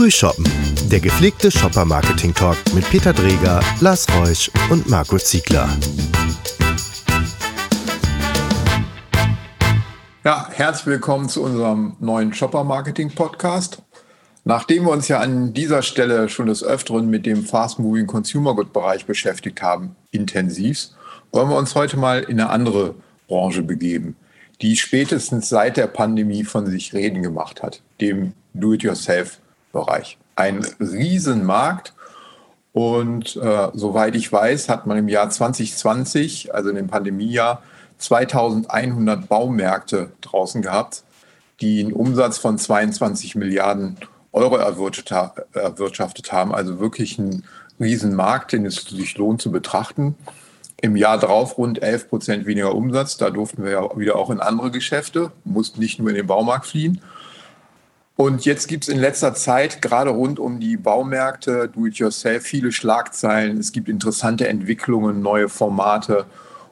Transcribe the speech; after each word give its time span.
Frühshoppen, 0.00 0.48
der 0.90 0.98
gepflegte 0.98 1.50
Shopper-Marketing-Talk 1.50 2.56
mit 2.72 2.88
Peter 2.88 3.12
Dreger, 3.12 3.60
Lars 3.82 4.06
Reusch 4.16 4.50
und 4.70 4.88
Marco 4.88 5.18
Ziegler. 5.18 5.68
Ja, 10.24 10.48
herzlich 10.52 10.86
willkommen 10.86 11.28
zu 11.28 11.42
unserem 11.42 11.96
neuen 12.00 12.32
Shopper-Marketing-Podcast. 12.32 13.82
Nachdem 14.44 14.86
wir 14.86 14.92
uns 14.92 15.08
ja 15.08 15.20
an 15.20 15.52
dieser 15.52 15.82
Stelle 15.82 16.30
schon 16.30 16.46
des 16.46 16.64
Öfteren 16.64 17.10
mit 17.10 17.26
dem 17.26 17.44
Fast-Moving 17.44 18.06
Consumer 18.06 18.54
Good-Bereich 18.54 19.04
beschäftigt 19.04 19.60
haben, 19.60 19.96
intensiv, 20.12 20.88
wollen 21.30 21.50
wir 21.50 21.58
uns 21.58 21.74
heute 21.74 21.98
mal 21.98 22.20
in 22.20 22.40
eine 22.40 22.48
andere 22.48 22.94
Branche 23.28 23.62
begeben, 23.62 24.16
die 24.62 24.76
spätestens 24.76 25.50
seit 25.50 25.76
der 25.76 25.88
Pandemie 25.88 26.44
von 26.44 26.64
sich 26.70 26.94
reden 26.94 27.22
gemacht 27.22 27.62
hat, 27.62 27.82
dem 28.00 28.32
Do-it-yourself-Bereich. 28.54 29.49
Ein 30.36 30.64
Riesenmarkt 30.80 31.94
und 32.72 33.36
äh, 33.36 33.68
soweit 33.74 34.14
ich 34.14 34.32
weiß, 34.32 34.68
hat 34.68 34.86
man 34.86 34.96
im 34.96 35.08
Jahr 35.08 35.28
2020, 35.28 36.54
also 36.54 36.70
in 36.70 36.76
dem 36.76 36.86
Pandemiejahr, 36.88 37.62
2100 37.98 39.28
Baumärkte 39.28 40.12
draußen 40.20 40.62
gehabt, 40.62 41.04
die 41.60 41.80
einen 41.80 41.92
Umsatz 41.92 42.38
von 42.38 42.58
22 42.58 43.34
Milliarden 43.34 43.96
Euro 44.32 44.56
erwirtschaftet 44.56 46.32
haben. 46.32 46.54
Also 46.54 46.80
wirklich 46.80 47.18
ein 47.18 47.44
Riesenmarkt, 47.78 48.52
den 48.52 48.64
es 48.64 48.76
sich 48.76 49.18
lohnt 49.18 49.42
zu 49.42 49.50
betrachten. 49.50 50.14
Im 50.80 50.96
Jahr 50.96 51.18
drauf 51.18 51.58
rund 51.58 51.82
11 51.82 52.08
Prozent 52.08 52.46
weniger 52.46 52.74
Umsatz. 52.74 53.18
Da 53.18 53.28
durften 53.30 53.64
wir 53.64 53.72
ja 53.72 53.98
wieder 53.98 54.16
auch 54.16 54.30
in 54.30 54.40
andere 54.40 54.70
Geschäfte, 54.70 55.32
mussten 55.44 55.80
nicht 55.80 55.98
nur 55.98 56.08
in 56.08 56.14
den 56.14 56.26
Baumarkt 56.26 56.66
fliehen. 56.66 57.02
Und 58.20 58.44
jetzt 58.44 58.68
gibt 58.68 58.84
es 58.84 58.90
in 58.90 58.98
letzter 58.98 59.32
Zeit 59.32 59.80
gerade 59.80 60.10
rund 60.10 60.38
um 60.38 60.60
die 60.60 60.76
Baumärkte, 60.76 61.70
Do-it-yourself, 61.74 62.42
viele 62.42 62.70
Schlagzeilen. 62.70 63.56
Es 63.56 63.72
gibt 63.72 63.88
interessante 63.88 64.46
Entwicklungen, 64.46 65.22
neue 65.22 65.48
Formate 65.48 66.26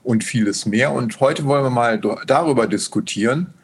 und 0.05 0.25
vieles 0.25 0.67
mehr. 0.67 0.93
Und 0.93 1.21
heute 1.21 1.47
wollen 1.47 1.65
wir 1.65 1.71
mal 1.71 1.99
darüber 2.27 2.67
diskutieren, 2.67 3.55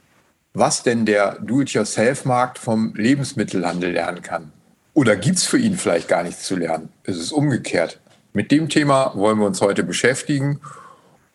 was 0.54 0.82
denn 0.82 1.04
der 1.04 1.38
Do-it-yourself-Markt 1.42 2.58
vom 2.58 2.94
Lebensmittelhandel 2.94 3.92
lernen 3.92 4.22
kann. 4.22 4.50
Oder 4.94 5.14
gibt 5.16 5.36
es 5.36 5.44
für 5.44 5.58
ihn 5.58 5.76
vielleicht 5.76 6.08
gar 6.08 6.22
nichts 6.22 6.44
zu 6.44 6.56
lernen? 6.56 6.88
Es 7.02 7.18
ist 7.18 7.32
umgekehrt. 7.32 8.00
Mit 8.32 8.50
dem 8.50 8.70
Thema 8.70 9.12
wollen 9.14 9.38
wir 9.38 9.46
uns 9.46 9.60
heute 9.60 9.84
beschäftigen 9.84 10.58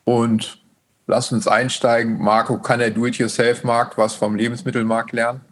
und 0.02 0.60
lass 1.06 1.30
uns 1.30 1.46
einsteigen. 1.46 2.18
Marco, 2.18 2.58
kann 2.58 2.80
der 2.80 2.90
Do-it-yourself-Markt 2.90 3.96
was 3.98 4.16
vom 4.16 4.34
Lebensmittelmarkt 4.34 5.12
lernen? 5.12 5.42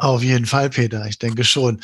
Auf 0.00 0.22
jeden 0.22 0.46
Fall, 0.46 0.70
Peter. 0.70 1.04
Ich 1.06 1.18
denke 1.18 1.44
schon. 1.44 1.78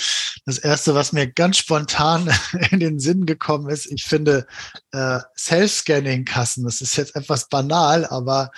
Das 0.47 0.57
erste, 0.57 0.95
was 0.95 1.13
mir 1.13 1.31
ganz 1.31 1.59
spontan 1.59 2.33
in 2.71 2.81
den 2.81 2.99
Sinn 2.99 3.27
gekommen 3.27 3.69
ist, 3.69 3.93
ich 3.93 4.05
finde 4.05 4.47
äh, 4.93 5.21
Self-Scanning-Kassen, 5.37 6.65
das 6.65 6.81
ist 6.81 6.97
jetzt 6.97 7.15
etwas 7.15 7.51
banal, 7.51 8.07
aber 8.07 8.53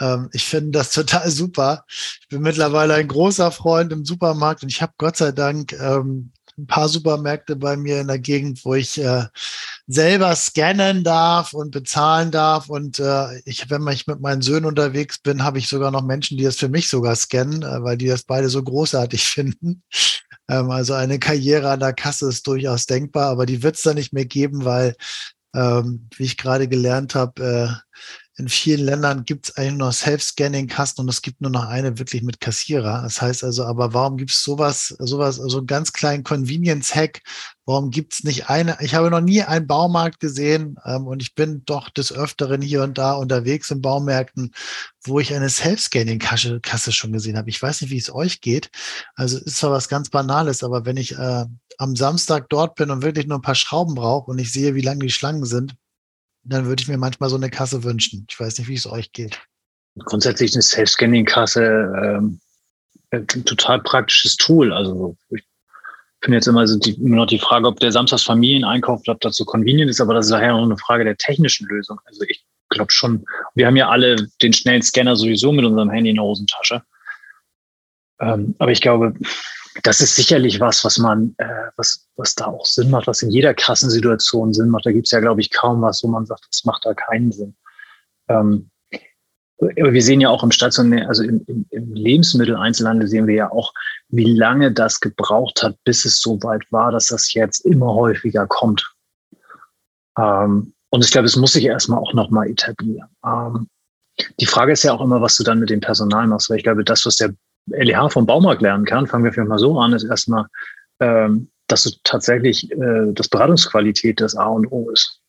ähm, 0.00 0.28
ich 0.32 0.44
finde 0.44 0.72
das 0.72 0.90
total 0.92 1.30
super. 1.30 1.84
Ich 1.88 2.26
bin 2.30 2.42
mittlerweile 2.42 2.94
ein 2.94 3.06
großer 3.06 3.52
Freund 3.52 3.92
im 3.92 4.04
Supermarkt 4.04 4.64
und 4.64 4.70
ich 4.70 4.82
habe 4.82 4.94
Gott 4.98 5.16
sei 5.16 5.30
Dank 5.30 5.72
ähm, 5.74 6.32
ein 6.58 6.66
paar 6.66 6.88
Supermärkte 6.88 7.56
bei 7.56 7.76
mir 7.76 8.00
in 8.00 8.08
der 8.08 8.18
Gegend, 8.18 8.64
wo 8.64 8.74
ich 8.74 8.98
äh, 8.98 9.26
selber 9.86 10.34
scannen 10.34 11.04
darf 11.04 11.52
und 11.52 11.70
bezahlen 11.70 12.30
darf. 12.30 12.68
Und 12.68 12.98
äh, 12.98 13.40
ich, 13.44 13.68
wenn 13.70 13.86
ich 13.88 14.06
mit 14.06 14.20
meinen 14.20 14.42
Söhnen 14.42 14.64
unterwegs 14.64 15.18
bin, 15.18 15.44
habe 15.44 15.58
ich 15.58 15.68
sogar 15.68 15.90
noch 15.90 16.02
Menschen, 16.02 16.38
die 16.38 16.44
das 16.44 16.56
für 16.56 16.68
mich 16.68 16.88
sogar 16.88 17.14
scannen, 17.14 17.62
äh, 17.62 17.82
weil 17.82 17.96
die 17.96 18.06
das 18.06 18.22
beide 18.22 18.48
so 18.48 18.62
großartig 18.62 19.24
finden. 19.26 19.82
Ähm, 20.48 20.70
also 20.70 20.94
eine 20.94 21.18
Karriere 21.18 21.70
an 21.70 21.80
der 21.80 21.92
Kasse 21.92 22.28
ist 22.28 22.46
durchaus 22.46 22.86
denkbar, 22.86 23.30
aber 23.30 23.46
die 23.46 23.62
wird 23.62 23.76
es 23.76 23.82
da 23.82 23.94
nicht 23.94 24.12
mehr 24.12 24.26
geben, 24.26 24.64
weil, 24.64 24.96
ähm, 25.54 26.08
wie 26.16 26.24
ich 26.24 26.36
gerade 26.36 26.68
gelernt 26.68 27.14
habe, 27.14 27.42
äh, 27.42 27.86
in 28.38 28.48
vielen 28.50 28.84
Ländern 28.84 29.24
gibt 29.24 29.48
es 29.48 29.56
eigentlich 29.56 29.78
nur 29.78 29.92
Self-Scanning-Kassen 29.92 31.00
und 31.00 31.08
es 31.08 31.22
gibt 31.22 31.40
nur 31.40 31.50
noch 31.50 31.66
eine 31.66 31.98
wirklich 31.98 32.22
mit 32.22 32.38
Kassierer. 32.38 33.00
Das 33.02 33.22
heißt 33.22 33.42
also, 33.42 33.64
aber 33.64 33.94
warum 33.94 34.18
gibt 34.18 34.30
es 34.30 34.42
sowas, 34.42 34.94
sowas, 34.98 35.36
so 35.36 35.42
also 35.44 35.58
einen 35.58 35.66
ganz 35.66 35.94
kleinen 35.94 36.22
Convenience-Hack? 36.22 37.22
Warum 37.64 37.90
gibt 37.90 38.12
es 38.12 38.24
nicht 38.24 38.50
eine? 38.50 38.76
Ich 38.80 38.94
habe 38.94 39.10
noch 39.10 39.22
nie 39.22 39.42
einen 39.42 39.66
Baumarkt 39.66 40.20
gesehen 40.20 40.76
ähm, 40.84 41.06
und 41.06 41.22
ich 41.22 41.34
bin 41.34 41.64
doch 41.64 41.88
des 41.88 42.12
Öfteren 42.12 42.60
hier 42.60 42.82
und 42.82 42.98
da 42.98 43.14
unterwegs 43.14 43.70
in 43.70 43.80
Baumärkten, 43.80 44.52
wo 45.04 45.18
ich 45.18 45.32
eine 45.34 45.48
Self-Scanning-Kasse 45.48 46.60
Kasse 46.60 46.92
schon 46.92 47.12
gesehen 47.12 47.38
habe. 47.38 47.48
Ich 47.48 47.62
weiß 47.62 47.80
nicht, 47.80 47.90
wie 47.90 47.98
es 47.98 48.12
euch 48.12 48.42
geht. 48.42 48.70
Also 49.14 49.38
ist 49.38 49.56
zwar 49.56 49.70
was 49.70 49.88
ganz 49.88 50.10
Banales, 50.10 50.62
aber 50.62 50.84
wenn 50.84 50.98
ich 50.98 51.16
äh, 51.16 51.46
am 51.78 51.96
Samstag 51.96 52.50
dort 52.50 52.74
bin 52.74 52.90
und 52.90 53.02
wirklich 53.02 53.26
nur 53.26 53.38
ein 53.38 53.42
paar 53.42 53.54
Schrauben 53.54 53.94
brauche 53.94 54.30
und 54.30 54.38
ich 54.38 54.52
sehe, 54.52 54.74
wie 54.74 54.82
lang 54.82 55.00
die 55.00 55.10
Schlangen 55.10 55.46
sind, 55.46 55.74
dann 56.48 56.66
würde 56.66 56.82
ich 56.82 56.88
mir 56.88 56.98
manchmal 56.98 57.28
so 57.28 57.36
eine 57.36 57.50
Kasse 57.50 57.84
wünschen. 57.84 58.26
Ich 58.30 58.38
weiß 58.38 58.58
nicht, 58.58 58.68
wie 58.68 58.74
es 58.74 58.86
euch 58.86 59.12
geht. 59.12 59.40
Grundsätzlich 59.98 60.54
eine 60.54 60.62
Self-Scanning-Kasse 60.62 61.92
ähm, 62.04 62.40
ein 63.10 63.26
total 63.26 63.80
praktisches 63.80 64.36
Tool. 64.36 64.72
Also 64.72 65.16
ich 65.30 65.44
finde 66.22 66.36
jetzt 66.36 66.48
immer, 66.48 66.66
so 66.66 66.78
die, 66.78 66.94
immer 66.94 67.16
noch 67.16 67.26
die 67.26 67.38
Frage, 67.38 67.66
ob 67.66 67.80
der 67.80 67.92
Samstagsfamilieneinkauf 67.92 69.02
ob 69.06 69.20
dazu 69.20 69.44
convenient 69.44 69.90
ist, 69.90 70.00
aber 70.00 70.14
das 70.14 70.26
ist 70.26 70.32
daher 70.32 70.52
noch 70.52 70.62
eine 70.62 70.76
Frage 70.76 71.04
der 71.04 71.16
technischen 71.16 71.66
Lösung. 71.68 72.00
Also 72.04 72.22
ich 72.28 72.44
glaube 72.68 72.90
schon, 72.90 73.24
wir 73.54 73.66
haben 73.66 73.76
ja 73.76 73.88
alle 73.88 74.16
den 74.42 74.52
schnellen 74.52 74.82
Scanner 74.82 75.16
sowieso 75.16 75.52
mit 75.52 75.64
unserem 75.64 75.90
Handy 75.90 76.10
in 76.10 76.16
der 76.16 76.24
Hosentasche. 76.24 76.82
Ähm, 78.20 78.54
aber 78.58 78.72
ich 78.72 78.80
glaube, 78.80 79.14
das 79.82 80.00
ist 80.00 80.16
sicherlich 80.16 80.60
was, 80.60 80.84
was 80.84 80.98
man, 80.98 81.34
äh, 81.38 81.70
was, 81.76 82.06
was 82.16 82.34
da 82.34 82.46
auch 82.46 82.64
Sinn 82.64 82.90
macht, 82.90 83.06
was 83.06 83.22
in 83.22 83.30
jeder 83.30 83.54
krassen 83.54 83.90
Situation 83.90 84.54
Sinn 84.54 84.68
macht. 84.68 84.86
Da 84.86 84.92
gibt 84.92 85.06
es 85.06 85.10
ja, 85.10 85.20
glaube 85.20 85.40
ich, 85.40 85.50
kaum 85.50 85.82
was, 85.82 86.02
wo 86.02 86.08
man 86.08 86.26
sagt, 86.26 86.46
das 86.50 86.64
macht 86.64 86.84
da 86.84 86.94
keinen 86.94 87.32
Sinn. 87.32 87.56
Ähm, 88.28 88.70
aber 89.58 89.92
wir 89.92 90.02
sehen 90.02 90.20
ja 90.20 90.28
auch 90.28 90.42
im 90.42 90.50
stationären, 90.50 91.08
also 91.08 91.22
im, 91.22 91.42
im, 91.46 91.66
im 91.70 91.94
Lebensmitteleinzelhandel 91.94 93.08
sehen 93.08 93.26
wir 93.26 93.34
ja 93.34 93.50
auch, 93.50 93.72
wie 94.08 94.24
lange 94.24 94.70
das 94.70 95.00
gebraucht 95.00 95.62
hat, 95.62 95.76
bis 95.84 96.04
es 96.04 96.20
so 96.20 96.42
weit 96.42 96.70
war, 96.70 96.92
dass 96.92 97.06
das 97.06 97.32
jetzt 97.32 97.64
immer 97.64 97.94
häufiger 97.94 98.46
kommt. 98.46 98.86
Ähm, 100.18 100.74
und 100.90 101.04
ich 101.04 101.10
glaube, 101.10 101.26
es 101.26 101.36
muss 101.36 101.54
sich 101.54 101.64
erstmal 101.64 101.98
auch 101.98 102.12
nochmal 102.12 102.48
etablieren. 102.48 103.08
Ähm, 103.24 103.68
die 104.40 104.46
Frage 104.46 104.72
ist 104.72 104.82
ja 104.82 104.92
auch 104.92 105.00
immer, 105.00 105.20
was 105.20 105.36
du 105.36 105.42
dann 105.42 105.58
mit 105.58 105.70
dem 105.70 105.80
Personal 105.80 106.26
machst, 106.26 106.48
weil 106.48 106.58
ich 106.58 106.64
glaube, 106.64 106.84
das, 106.84 107.04
was 107.06 107.16
der 107.16 107.34
LEH 107.66 108.10
vom 108.10 108.26
Baumarkt 108.26 108.62
lernen 108.62 108.84
kann, 108.84 109.06
fangen 109.06 109.24
wir 109.24 109.32
vielleicht 109.32 109.48
mal 109.48 109.58
so 109.58 109.78
an, 109.78 109.92
ist 109.92 110.04
erstmal, 110.04 110.46
ähm, 111.00 111.48
dass 111.66 111.82
du 111.82 111.90
tatsächlich 112.04 112.70
äh, 112.72 113.12
das 113.12 113.28
Beratungsqualität 113.28 114.20
das 114.20 114.36
A 114.36 114.46
und 114.46 114.66
O 114.70 114.90
ist. 114.90 115.20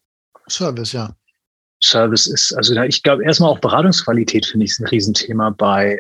Service, 0.47 0.93
ja. 0.93 1.15
Service 1.83 2.27
ist, 2.27 2.53
also 2.53 2.75
ich 2.81 3.03
glaube, 3.03 3.23
erstmal 3.23 3.51
auch 3.51 3.59
Beratungsqualität 3.59 4.45
finde 4.45 4.65
ich 4.65 4.79
ein 4.79 4.87
Riesenthema 4.87 5.51
bei 5.51 5.95
äh, 5.95 5.99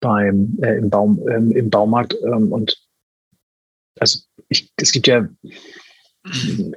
beim 0.00 0.58
äh, 0.62 0.76
im, 0.78 0.90
Baum, 0.90 1.20
ähm, 1.28 1.52
im 1.52 1.70
Baumarkt. 1.70 2.14
Ähm, 2.24 2.52
und 2.52 2.78
also 4.00 4.20
ich, 4.48 4.72
es 4.76 4.92
gibt 4.92 5.06
ja 5.06 5.28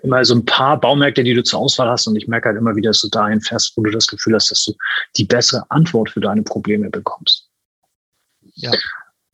immer 0.03 0.23
so 0.23 0.35
ein 0.35 0.45
paar 0.45 0.79
Baumärkte, 0.79 1.23
die 1.23 1.33
du 1.33 1.44
zur 1.44 1.59
Auswahl 1.59 1.89
hast. 1.89 2.07
Und 2.07 2.16
ich 2.16 2.28
merke 2.28 2.50
halt 2.50 2.57
immer 2.57 2.75
wieder, 2.75 2.89
dass 2.91 3.01
du 3.01 3.09
dahin 3.09 3.41
fährst, 3.41 3.75
wo 3.75 3.83
du 3.83 3.91
das 3.91 4.07
Gefühl 4.07 4.35
hast, 4.35 4.51
dass 4.51 4.63
du 4.63 4.73
die 5.18 5.25
bessere 5.25 5.66
Antwort 5.69 6.09
für 6.09 6.22
deine 6.22 6.44
Probleme 6.44 6.89
bekommst. 6.89 7.50
Ja. 8.56 8.72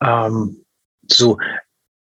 Ähm, 0.02 0.64
so, 1.08 1.38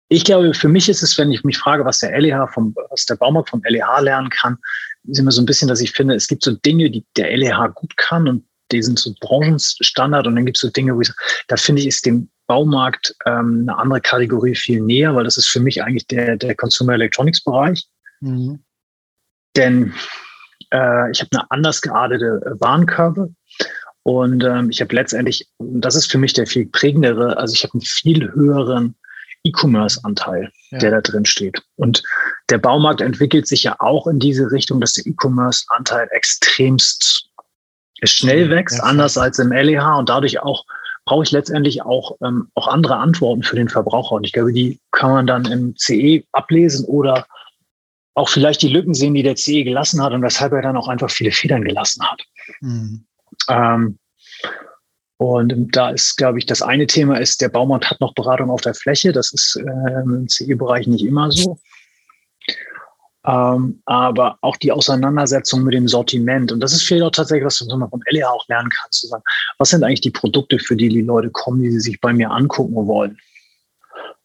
ich 0.10 0.24
glaube, 0.24 0.54
für 0.54 0.68
mich 0.68 0.90
ist 0.90 1.02
es, 1.02 1.18
wenn 1.18 1.32
ich 1.32 1.44
mich 1.44 1.58
frage, 1.58 1.86
was 1.86 2.00
der 2.00 2.20
LEH 2.20 2.48
vom, 2.54 2.76
was 2.90 3.06
der 3.06 3.16
Baumarkt 3.16 3.50
vom 3.50 3.62
LEH 3.64 4.02
lernen 4.02 4.30
kann, 4.30 4.58
ist 5.04 5.20
immer 5.20 5.32
so 5.32 5.42
ein 5.42 5.46
bisschen, 5.46 5.68
dass 5.68 5.82
ich 5.82 5.92
finde, 5.92 6.16
es 6.16 6.28
gibt 6.28 6.44
so 6.44 6.52
Dinge, 6.52 6.90
die 6.90 7.06
der 7.18 7.36
LEH 7.36 7.74
gut 7.74 7.98
kann 7.98 8.28
und 8.28 8.46
die 8.72 8.82
sind 8.82 9.00
so 9.00 9.14
Branchenstandard 9.20 10.28
und 10.28 10.36
dann 10.36 10.46
gibt 10.46 10.58
es 10.58 10.62
so 10.62 10.70
Dinge, 10.70 10.96
wo 10.96 11.02
ich 11.02 11.08
sage, 11.08 11.20
da 11.48 11.58
finde 11.58 11.82
ich, 11.82 11.88
ist 11.88 12.06
dem 12.06 12.30
Baumarkt 12.48 13.16
ähm, 13.26 13.66
eine 13.68 13.78
andere 13.78 14.02
Kategorie 14.02 14.56
viel 14.56 14.82
näher, 14.82 15.16
weil 15.16 15.24
das 15.24 15.38
ist 15.38 15.50
für 15.50 15.60
mich 15.60 15.84
eigentlich 15.84 16.08
der, 16.08 16.38
der 16.38 16.56
Consumer 16.56 16.94
Electronics 16.94 17.44
Bereich. 17.44 17.88
Mhm. 18.22 18.64
Denn 19.56 19.94
äh, 20.72 21.12
ich 21.12 21.22
habe 21.22 21.30
eine 21.32 21.52
anders 21.52 21.82
geartete 21.82 22.42
Warenkörbe 22.60 23.34
und 24.06 24.44
ähm, 24.44 24.70
ich 24.70 24.82
habe 24.82 24.94
letztendlich, 24.94 25.48
das 25.58 25.96
ist 25.96 26.12
für 26.12 26.20
mich 26.20 26.34
der 26.34 26.46
viel 26.46 26.68
prägendere, 26.68 27.38
also 27.38 27.56
ich 27.56 27.64
habe 27.64 27.74
einen 27.74 27.82
viel 27.82 28.32
höheren 28.34 28.94
E-Commerce-Anteil, 29.44 30.52
ja. 30.70 30.78
der 30.78 30.92
da 30.92 31.02
drin 31.02 31.26
steht. 31.26 31.60
Und 31.76 32.04
der 32.52 32.60
Baumarkt 32.60 33.02
entwickelt 33.02 33.48
sich 33.48 33.64
ja 33.64 33.76
auch 33.80 34.06
in 34.06 34.20
diese 34.20 34.52
Richtung, 34.52 34.80
dass 34.80 34.94
der 34.94 35.08
E-Commerce-Anteil 35.08 36.08
extremst 36.12 37.32
schnell 38.04 38.52
wächst, 38.52 38.78
ja, 38.78 38.84
anders 38.84 39.18
als 39.18 39.40
im 39.40 39.52
LEH 39.52 39.98
und 39.98 40.08
dadurch 40.08 40.40
auch 40.40 40.66
brauche 41.06 41.24
ich 41.24 41.32
letztendlich 41.32 41.82
auch, 41.82 42.16
ähm, 42.24 42.50
auch 42.54 42.68
andere 42.68 42.98
Antworten 42.98 43.42
für 43.42 43.56
den 43.56 43.70
Verbraucher. 43.70 44.18
Und 44.18 44.24
ich 44.24 44.34
glaube, 44.34 44.54
die 44.54 44.80
kann 44.92 45.10
man 45.10 45.26
dann 45.26 45.46
im 45.46 45.76
CE 45.78 46.24
ablesen 46.32 46.86
oder 46.86 47.26
auch 48.14 48.30
vielleicht 48.30 48.62
die 48.62 48.70
Lücken 48.70 48.94
sehen, 48.94 49.16
die 49.16 49.24
der 49.24 49.36
CE 49.36 49.64
gelassen 49.64 50.04
hat 50.04 50.14
und 50.14 50.22
weshalb 50.22 50.54
er 50.54 50.62
dann 50.62 50.78
auch 50.78 50.90
einfach 50.90 51.10
viele 51.10 51.32
Federn 51.32 51.64
gelassen 51.64 52.04
hat. 52.04 52.22
Mhm. 52.62 53.08
Ähm, 53.50 53.98
Und 55.18 55.76
da 55.76 55.92
ist, 55.92 56.18
glaube 56.18 56.40
ich, 56.40 56.46
das 56.46 56.62
eine 56.62 56.88
Thema 56.88 57.20
ist, 57.20 57.40
der 57.40 57.50
Baumarkt 57.50 57.90
hat 57.90 58.02
noch 58.02 58.14
Beratung 58.14 58.50
auf 58.50 58.62
der 58.62 58.74
Fläche. 58.74 59.14
Das 59.14 59.32
ist 59.34 59.56
äh, 59.56 60.02
im 60.02 60.28
CE-Bereich 60.28 60.88
nicht 60.88 61.06
immer 61.06 61.32
so. 61.32 61.58
Ähm, 63.26 63.82
aber 63.86 64.38
auch 64.42 64.58
die 64.58 64.72
Auseinandersetzung 64.72 65.64
mit 65.64 65.74
dem 65.74 65.88
Sortiment. 65.88 66.52
Und 66.52 66.60
das 66.60 66.74
ist 66.74 66.84
vielleicht 66.84 67.06
auch 67.06 67.12
tatsächlich, 67.12 67.46
was 67.46 67.58
du 67.58 67.66
von 67.66 68.02
LEH 68.12 68.28
auch 68.28 68.48
lernen 68.50 68.70
kannst, 68.70 69.00
zu 69.00 69.08
sagen, 69.08 69.24
was 69.58 69.70
sind 69.70 69.84
eigentlich 69.84 70.02
die 70.02 70.12
Produkte, 70.12 70.60
für 70.60 70.76
die 70.76 70.90
die 70.90 71.02
Leute 71.02 71.30
kommen, 71.32 71.64
die 71.64 71.72
sie 71.72 71.80
sich 71.80 72.02
bei 72.02 72.14
mir 72.14 72.30
angucken 72.30 72.76
wollen? 72.86 73.18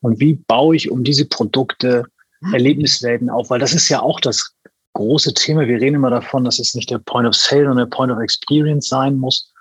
Und 0.01 0.19
wie 0.19 0.35
baue 0.35 0.75
ich 0.77 0.91
um 0.91 1.05
diese 1.05 1.25
Produkte 1.25 2.05
hm. 2.41 2.53
Erlebniswelten 2.53 3.31
auf? 3.31 3.49
Weil 3.49 3.61
das 3.61 3.75
ist 3.75 3.89
ja 3.89 4.01
auch 4.01 4.21
das 4.21 4.55
große 5.01 5.35
Thema. 5.35 5.67
Wir 5.67 5.81
reden 5.81 5.97
immer 5.97 6.11
davon, 6.11 6.45
dass 6.45 6.59
es 6.59 6.75
nicht 6.75 6.91
der 6.91 6.99
Point 6.99 7.27
of 7.27 7.35
Sale, 7.35 7.65
sondern 7.65 7.89
der 7.89 7.97
Point 7.97 8.13
of 8.13 8.21
Experience 8.21 8.89
sein 8.89 9.17
muss. 9.17 9.53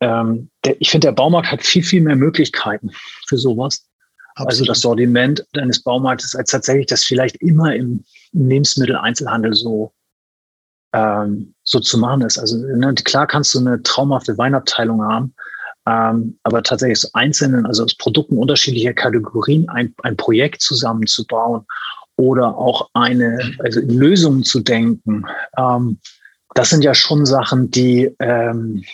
Ähm, 0.00 0.50
der, 0.64 0.80
ich 0.80 0.90
finde, 0.90 1.08
der 1.08 1.12
Baumarkt 1.12 1.50
hat 1.50 1.62
viel, 1.62 1.82
viel 1.82 2.02
mehr 2.02 2.16
Möglichkeiten 2.16 2.90
für 3.26 3.38
sowas. 3.38 3.86
Absolut. 4.34 4.50
Also 4.50 4.64
das 4.66 4.80
Sortiment 4.80 5.46
deines 5.52 5.82
Baumarktes 5.82 6.34
als 6.34 6.50
tatsächlich 6.50 6.86
das 6.86 7.04
vielleicht 7.04 7.36
immer 7.36 7.74
im, 7.74 8.04
im 8.32 8.48
Lebensmitteleinzelhandel 8.48 9.54
so 9.54 9.92
ähm, 10.92 11.54
so 11.62 11.80
zu 11.80 11.98
machen 11.98 12.22
ist. 12.22 12.38
Also 12.38 12.56
ne, 12.56 12.94
klar 12.94 13.26
kannst 13.26 13.54
du 13.54 13.60
eine 13.60 13.82
traumhafte 13.82 14.36
Weinabteilung 14.38 15.02
haben, 15.02 15.34
ähm, 15.86 16.38
aber 16.42 16.62
tatsächlich 16.62 16.98
aus 16.98 17.14
einzelnen, 17.14 17.66
also 17.66 17.84
aus 17.84 17.94
Produkten 17.96 18.38
unterschiedlicher 18.38 18.92
Kategorien 18.92 19.68
ein, 19.68 19.94
ein 20.02 20.16
Projekt 20.16 20.62
zusammenzubauen 20.62 21.64
oder 22.20 22.58
auch 22.58 22.90
eine, 22.92 23.54
also 23.60 23.80
in 23.80 23.88
Lösungen 23.88 24.44
zu 24.44 24.60
denken, 24.60 25.24
ähm, 25.56 25.98
das 26.54 26.68
sind 26.68 26.84
ja 26.84 26.94
schon 26.94 27.24
Sachen, 27.24 27.70
die, 27.70 28.14
ähm, 28.18 28.84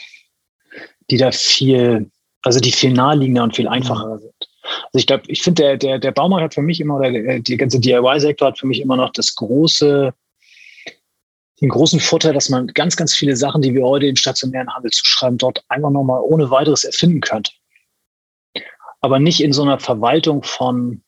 die 1.10 1.16
da 1.16 1.32
viel, 1.32 2.10
also 2.42 2.60
die 2.60 2.70
viel 2.70 2.92
naheliegender 2.92 3.42
und 3.42 3.56
viel 3.56 3.66
einfacher 3.66 4.18
sind. 4.18 4.34
Also 4.62 4.98
ich 4.98 5.06
glaube, 5.06 5.24
ich 5.26 5.42
finde, 5.42 5.62
der, 5.62 5.76
der, 5.76 5.98
der 5.98 6.12
Baumarkt 6.12 6.44
hat 6.44 6.54
für 6.54 6.62
mich 6.62 6.80
immer, 6.80 6.96
oder 6.96 7.10
der, 7.10 7.40
die 7.40 7.56
ganze 7.56 7.80
DIY-Sektor 7.80 8.48
hat 8.48 8.58
für 8.58 8.66
mich 8.66 8.80
immer 8.80 8.96
noch 8.96 9.10
das 9.10 9.34
große, 9.34 10.14
den 11.60 11.68
großen 11.68 11.98
Vorteil, 11.98 12.34
dass 12.34 12.48
man 12.48 12.68
ganz, 12.68 12.96
ganz 12.96 13.14
viele 13.14 13.34
Sachen, 13.34 13.62
die 13.62 13.74
wir 13.74 13.84
heute 13.84 14.06
im 14.06 14.16
stationären 14.16 14.72
Handel 14.72 14.90
zuschreiben, 14.92 15.38
dort 15.38 15.64
einfach 15.68 15.90
nochmal 15.90 16.20
ohne 16.22 16.50
weiteres 16.50 16.84
erfinden 16.84 17.20
könnte. 17.20 17.50
Aber 19.00 19.18
nicht 19.18 19.42
in 19.42 19.52
so 19.52 19.62
einer 19.62 19.78
Verwaltung 19.78 20.42
von, 20.42 21.02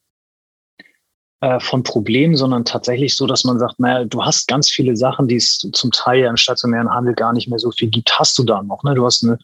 äh, 1.40 1.60
von 1.60 1.82
Problemen, 1.82 2.36
sondern 2.36 2.64
tatsächlich 2.64 3.14
so, 3.16 3.26
dass 3.26 3.44
man 3.44 3.58
sagt, 3.58 3.78
naja, 3.78 4.04
du 4.04 4.24
hast 4.24 4.48
ganz 4.48 4.70
viele 4.70 4.96
Sachen, 4.96 5.28
die 5.28 5.36
es 5.36 5.58
zum 5.72 5.90
Teil 5.92 6.24
im 6.24 6.36
stationären 6.36 6.90
Handel 6.90 7.14
gar 7.14 7.32
nicht 7.32 7.48
mehr 7.48 7.58
so 7.58 7.70
viel 7.70 7.88
gibt, 7.88 8.18
hast 8.18 8.38
du 8.38 8.44
da 8.44 8.62
noch. 8.62 8.82
Ne? 8.82 8.94
Du 8.94 9.04
hast 9.04 9.24
eine, 9.24 9.38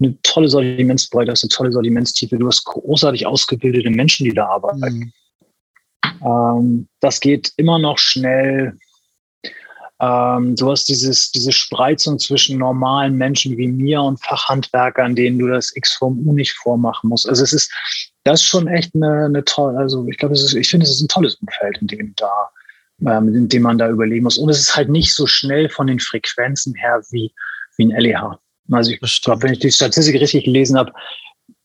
eine 0.00 0.16
tolle 0.22 0.48
Sortimentsbreite, 0.48 1.30
hast 1.30 1.44
eine 1.44 1.50
tolle 1.50 1.72
Sortimentstiefe, 1.72 2.38
du 2.38 2.46
hast 2.46 2.64
großartig 2.64 3.26
ausgebildete 3.26 3.90
Menschen, 3.90 4.24
die 4.24 4.34
da 4.34 4.46
arbeiten. 4.46 4.80
Mhm. 4.80 5.12
Ähm, 6.24 6.88
das 7.00 7.20
geht 7.20 7.52
immer 7.56 7.78
noch 7.78 7.98
schnell 7.98 8.78
ähm, 10.00 10.56
du 10.56 10.70
hast 10.70 10.88
dieses, 10.88 11.30
diese 11.30 11.52
Spreizung 11.52 12.18
zwischen 12.18 12.58
normalen 12.58 13.16
Menschen 13.16 13.56
wie 13.56 13.68
mir 13.68 14.02
und 14.02 14.22
Fachhandwerkern, 14.22 15.14
denen 15.14 15.38
du 15.38 15.46
das 15.46 15.74
X 15.76 15.94
vom 15.94 16.18
U 16.26 16.32
nicht 16.32 16.52
vormachen 16.52 17.10
musst. 17.10 17.28
Also 17.28 17.44
es 17.44 17.52
ist, 17.52 17.72
das 18.24 18.40
ist 18.40 18.46
schon 18.46 18.68
echt 18.68 18.94
eine, 18.94 19.26
eine 19.26 19.44
tolle, 19.44 19.78
also 19.78 20.06
ich 20.08 20.16
glaube, 20.16 20.34
ich 20.34 20.68
finde, 20.68 20.84
es 20.84 20.92
ist 20.92 21.02
ein 21.02 21.08
tolles 21.08 21.36
Umfeld, 21.36 21.78
in 21.78 21.86
dem 21.86 22.14
da, 22.16 22.50
ähm, 23.06 23.34
in 23.34 23.48
dem 23.48 23.62
man 23.62 23.78
da 23.78 23.88
überlegen 23.88 24.24
muss. 24.24 24.38
Und 24.38 24.48
es 24.48 24.60
ist 24.60 24.76
halt 24.76 24.88
nicht 24.88 25.14
so 25.14 25.26
schnell 25.26 25.68
von 25.68 25.86
den 25.86 26.00
Frequenzen 26.00 26.74
her 26.74 27.02
wie, 27.10 27.32
wie 27.76 27.84
ein 27.84 28.00
LEH. 28.00 28.38
Also 28.72 28.92
ich 28.92 29.22
glaube, 29.22 29.42
wenn 29.42 29.52
ich 29.52 29.58
die 29.58 29.70
Statistik 29.70 30.18
richtig 30.20 30.44
gelesen 30.44 30.78
habe, 30.78 30.92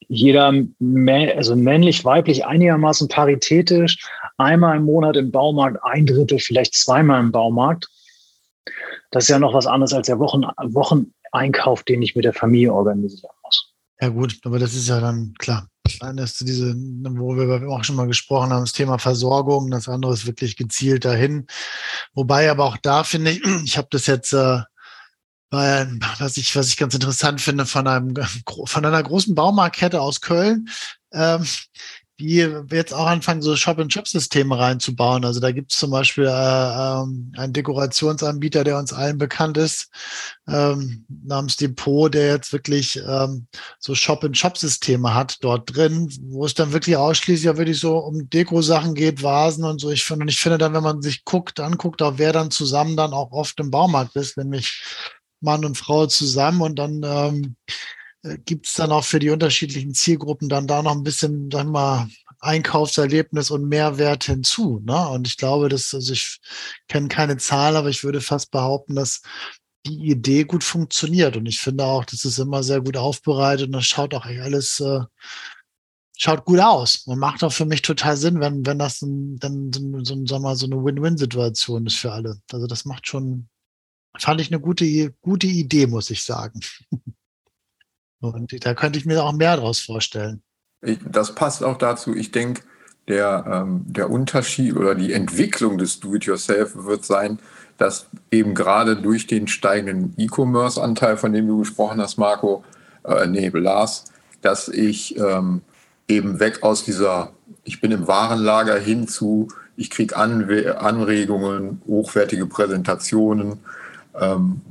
jeder, 0.10 0.52
also 1.36 1.56
männlich, 1.56 2.04
weiblich 2.04 2.46
einigermaßen 2.46 3.08
paritätisch, 3.08 4.04
einmal 4.38 4.78
im 4.78 4.86
Monat 4.86 5.16
im 5.16 5.32
Baumarkt, 5.32 5.78
ein 5.84 6.08
Drittel, 6.08 6.40
vielleicht 6.40 6.76
zweimal 6.76 7.22
im 7.22 7.32
Baumarkt. 7.32 7.88
Das 9.12 9.26
ist 9.26 9.30
ja 9.30 9.40
noch 9.40 9.54
was 9.54 9.68
anderes 9.68 9.94
als 9.94 10.08
der 10.08 10.20
Wochen, 10.20 10.42
Wocheneinkauf, 10.42 11.84
den 11.84 12.02
ich 12.02 12.16
mit 12.16 12.26
der 12.26 12.34
Familie 12.34 12.74
organisieren 12.74 13.32
muss. 13.44 13.74
Ja 14.02 14.10
gut, 14.10 14.40
aber 14.44 14.60
das 14.60 14.74
ist 14.74 14.90
ja 14.90 15.00
dann 15.00 15.36
klar. 15.38 15.68
Das 15.98 16.02
eine 16.08 16.24
ist 16.24 16.40
diese, 16.42 16.76
wo 16.76 17.36
wir 17.36 17.70
auch 17.70 17.84
schon 17.84 17.96
mal 17.96 18.08
gesprochen 18.08 18.52
haben, 18.52 18.62
das 18.62 18.74
Thema 18.74 18.98
Versorgung. 18.98 19.72
Das 19.72 19.88
andere 19.88 20.14
ist 20.14 20.26
wirklich 20.26 20.56
gezielt 20.56 21.06
dahin. 21.06 21.48
Wobei 22.14 22.50
aber 22.50 22.66
auch 22.66 22.78
da 22.78 23.04
finde 23.04 23.32
ich, 23.32 23.42
ich 23.64 23.78
habe 23.78 23.88
das 23.92 24.06
jetzt 24.06 24.34
äh, 24.34 24.62
was 25.52 26.38
ich, 26.38 26.56
was 26.56 26.70
ich 26.70 26.78
ganz 26.78 26.94
interessant 26.94 27.42
finde, 27.42 27.66
von 27.66 27.88
einem, 27.88 28.14
von 28.66 28.86
einer 28.86 29.02
großen 29.02 29.34
Baumarktkette 29.34 30.00
aus 30.00 30.22
Köln, 30.22 30.70
ähm, 31.12 31.44
die 32.20 32.46
jetzt 32.72 32.94
auch 32.94 33.08
anfangen, 33.08 33.42
so 33.42 33.56
Shop-and-Shop-Systeme 33.56 34.58
reinzubauen. 34.58 35.24
Also 35.24 35.40
da 35.40 35.52
gibt 35.52 35.72
es 35.72 35.80
zum 35.80 35.92
Beispiel 35.92 36.26
äh, 36.26 36.30
ähm, 36.30 37.32
einen 37.38 37.54
Dekorationsanbieter, 37.54 38.66
der 38.66 38.78
uns 38.78 38.92
allen 38.92 39.18
bekannt 39.18 39.58
ist, 39.58 39.90
ähm, 40.48 41.06
namens 41.08 41.56
Depot, 41.56 42.14
der 42.14 42.28
jetzt 42.28 42.52
wirklich 42.52 43.00
ähm, 43.08 43.48
so 43.80 43.96
Shop-and-Shop-Systeme 43.96 45.14
hat 45.14 45.38
dort 45.42 45.76
drin, 45.76 46.14
wo 46.30 46.46
es 46.46 46.54
dann 46.54 46.74
wirklich 46.74 46.98
ausschließlich 46.98 47.46
ja 47.46 47.58
wirklich 47.58 47.80
so 47.80 47.98
um 47.98 48.30
Deko-Sachen 48.30 48.96
geht, 48.96 49.24
Vasen 49.24 49.64
und 49.64 49.80
so. 49.80 49.90
Ich 49.90 50.04
finde, 50.04 50.24
und 50.24 50.30
ich 50.30 50.40
finde 50.40 50.58
dann, 50.58 50.74
wenn 50.74 50.84
man 50.84 51.02
sich 51.02 51.24
guckt, 51.24 51.60
anguckt, 51.62 52.02
auch 52.02 52.18
wer 52.18 52.34
dann 52.34 52.52
zusammen 52.52 52.98
dann 52.98 53.14
auch 53.14 53.32
oft 53.32 53.60
im 53.62 53.72
Baumarkt 53.72 54.16
ist, 54.18 54.38
nämlich 54.38 54.84
Mann 55.40 55.64
und 55.64 55.78
Frau 55.78 56.06
zusammen 56.06 56.62
und 56.62 56.76
dann 56.78 57.02
ähm, 57.06 57.56
äh, 57.68 57.74
gibt 58.46 58.68
es 58.68 58.74
dann 58.74 58.92
auch 58.92 59.04
für 59.04 59.20
die 59.20 59.30
unterschiedlichen 59.30 59.94
Zielgruppen 59.94 60.50
dann 60.50 60.68
da 60.68 60.82
noch 60.82 60.92
ein 60.92 61.04
bisschen, 61.04 61.50
sagen 61.52 61.70
wir 61.70 61.72
mal, 61.72 62.10
Einkaufserlebnis 62.42 63.52
und 63.52 63.68
Mehrwert 63.68 64.26
hinzu. 64.26 64.82
Ne? 64.84 65.10
Und 65.10 65.28
ich 65.28 65.38
glaube, 65.38 65.70
dass, 65.70 65.94
also 65.94 66.14
ich 66.14 66.40
kenne 66.88 67.08
keine 67.10 67.38
Zahl, 67.38 67.76
aber 67.76 67.90
ich 67.90 68.04
würde 68.04 68.22
fast 68.22 68.52
behaupten, 68.52 68.96
dass 68.96 69.22
die 69.86 70.10
Idee 70.10 70.44
gut 70.44 70.64
funktioniert. 70.64 71.38
Und 71.38 71.46
ich 71.48 71.60
finde 71.60 71.86
auch, 71.86 72.06
das 72.06 72.26
ist 72.26 72.40
immer 72.40 72.64
sehr 72.64 72.82
gut 72.82 72.98
aufbereitet 72.98 73.68
und 73.68 73.74
das 73.74 73.86
schaut 73.86 74.14
auch 74.14 74.26
alles, 74.26 74.80
äh, 74.80 75.02
schaut 76.18 76.46
gut 76.46 76.60
aus 76.60 77.04
und 77.06 77.20
macht 77.20 77.44
auch 77.44 77.54
für 77.54 77.66
mich 77.66 77.82
total 77.82 78.18
Sinn, 78.18 78.40
wenn, 78.40 78.66
wenn 78.66 78.80
das 78.80 79.02
ein, 79.02 79.38
dann 79.40 79.72
so, 79.74 79.82
so, 80.04 80.26
so, 80.26 80.56
so 80.56 80.66
eine 80.66 80.84
Win-Win-Situation 80.84 81.88
ist 81.88 81.98
für 81.98 82.12
alle. 82.12 82.40
Also 82.52 82.68
das 82.68 82.86
macht 82.86 83.08
schon, 83.08 83.50
fand 84.18 84.42
ich 84.42 84.52
eine 84.52 84.62
gute, 84.62 85.14
gute 85.22 85.48
Idee, 85.48 85.88
muss 85.88 86.10
ich 86.10 86.24
sagen. 86.24 86.60
Und 88.22 88.66
da 88.66 88.74
könnte 88.74 89.00
ich 89.00 89.06
mir 89.06 89.24
auch 89.24 89.34
mehr 89.34 89.56
daraus 89.56 89.80
vorstellen. 89.80 90.42
Das 91.06 91.36
passt 91.36 91.64
auch 91.64 91.78
dazu. 91.78 92.16
Ich 92.16 92.32
denke, 92.32 92.62
der, 93.08 93.46
ähm, 93.52 93.84
der 93.88 94.10
Unterschied 94.10 94.76
oder 94.76 94.96
die 94.96 95.14
Entwicklung 95.14 95.78
des 95.78 96.00
Do-it-yourself 96.00 96.76
wird 96.76 97.06
sein, 97.06 97.40
dass 97.78 98.08
eben 98.30 98.54
gerade 98.54 98.96
durch 98.98 99.26
den 99.26 99.48
steigenden 99.48 100.14
E-Commerce-Anteil, 100.18 101.18
von 101.18 101.34
dem 101.34 101.48
du 101.48 101.60
gesprochen 101.60 102.02
hast, 102.02 102.18
Marco, 102.18 102.64
äh, 103.04 103.26
nee, 103.26 103.50
Lars, 103.50 104.06
dass 104.42 104.68
ich 104.68 105.18
ähm, 105.18 105.62
eben 106.08 106.40
weg 106.40 106.64
aus 106.64 106.84
dieser, 106.84 107.32
ich 107.64 107.82
bin 107.82 107.92
im 107.92 108.08
Warenlager 108.08 108.78
hin 108.78 109.08
zu, 109.08 109.48
ich 109.76 109.90
kriege 109.90 110.18
Anregungen, 110.18 111.82
hochwertige 111.88 112.46
Präsentationen, 112.46 113.60
ähm, 114.20 114.62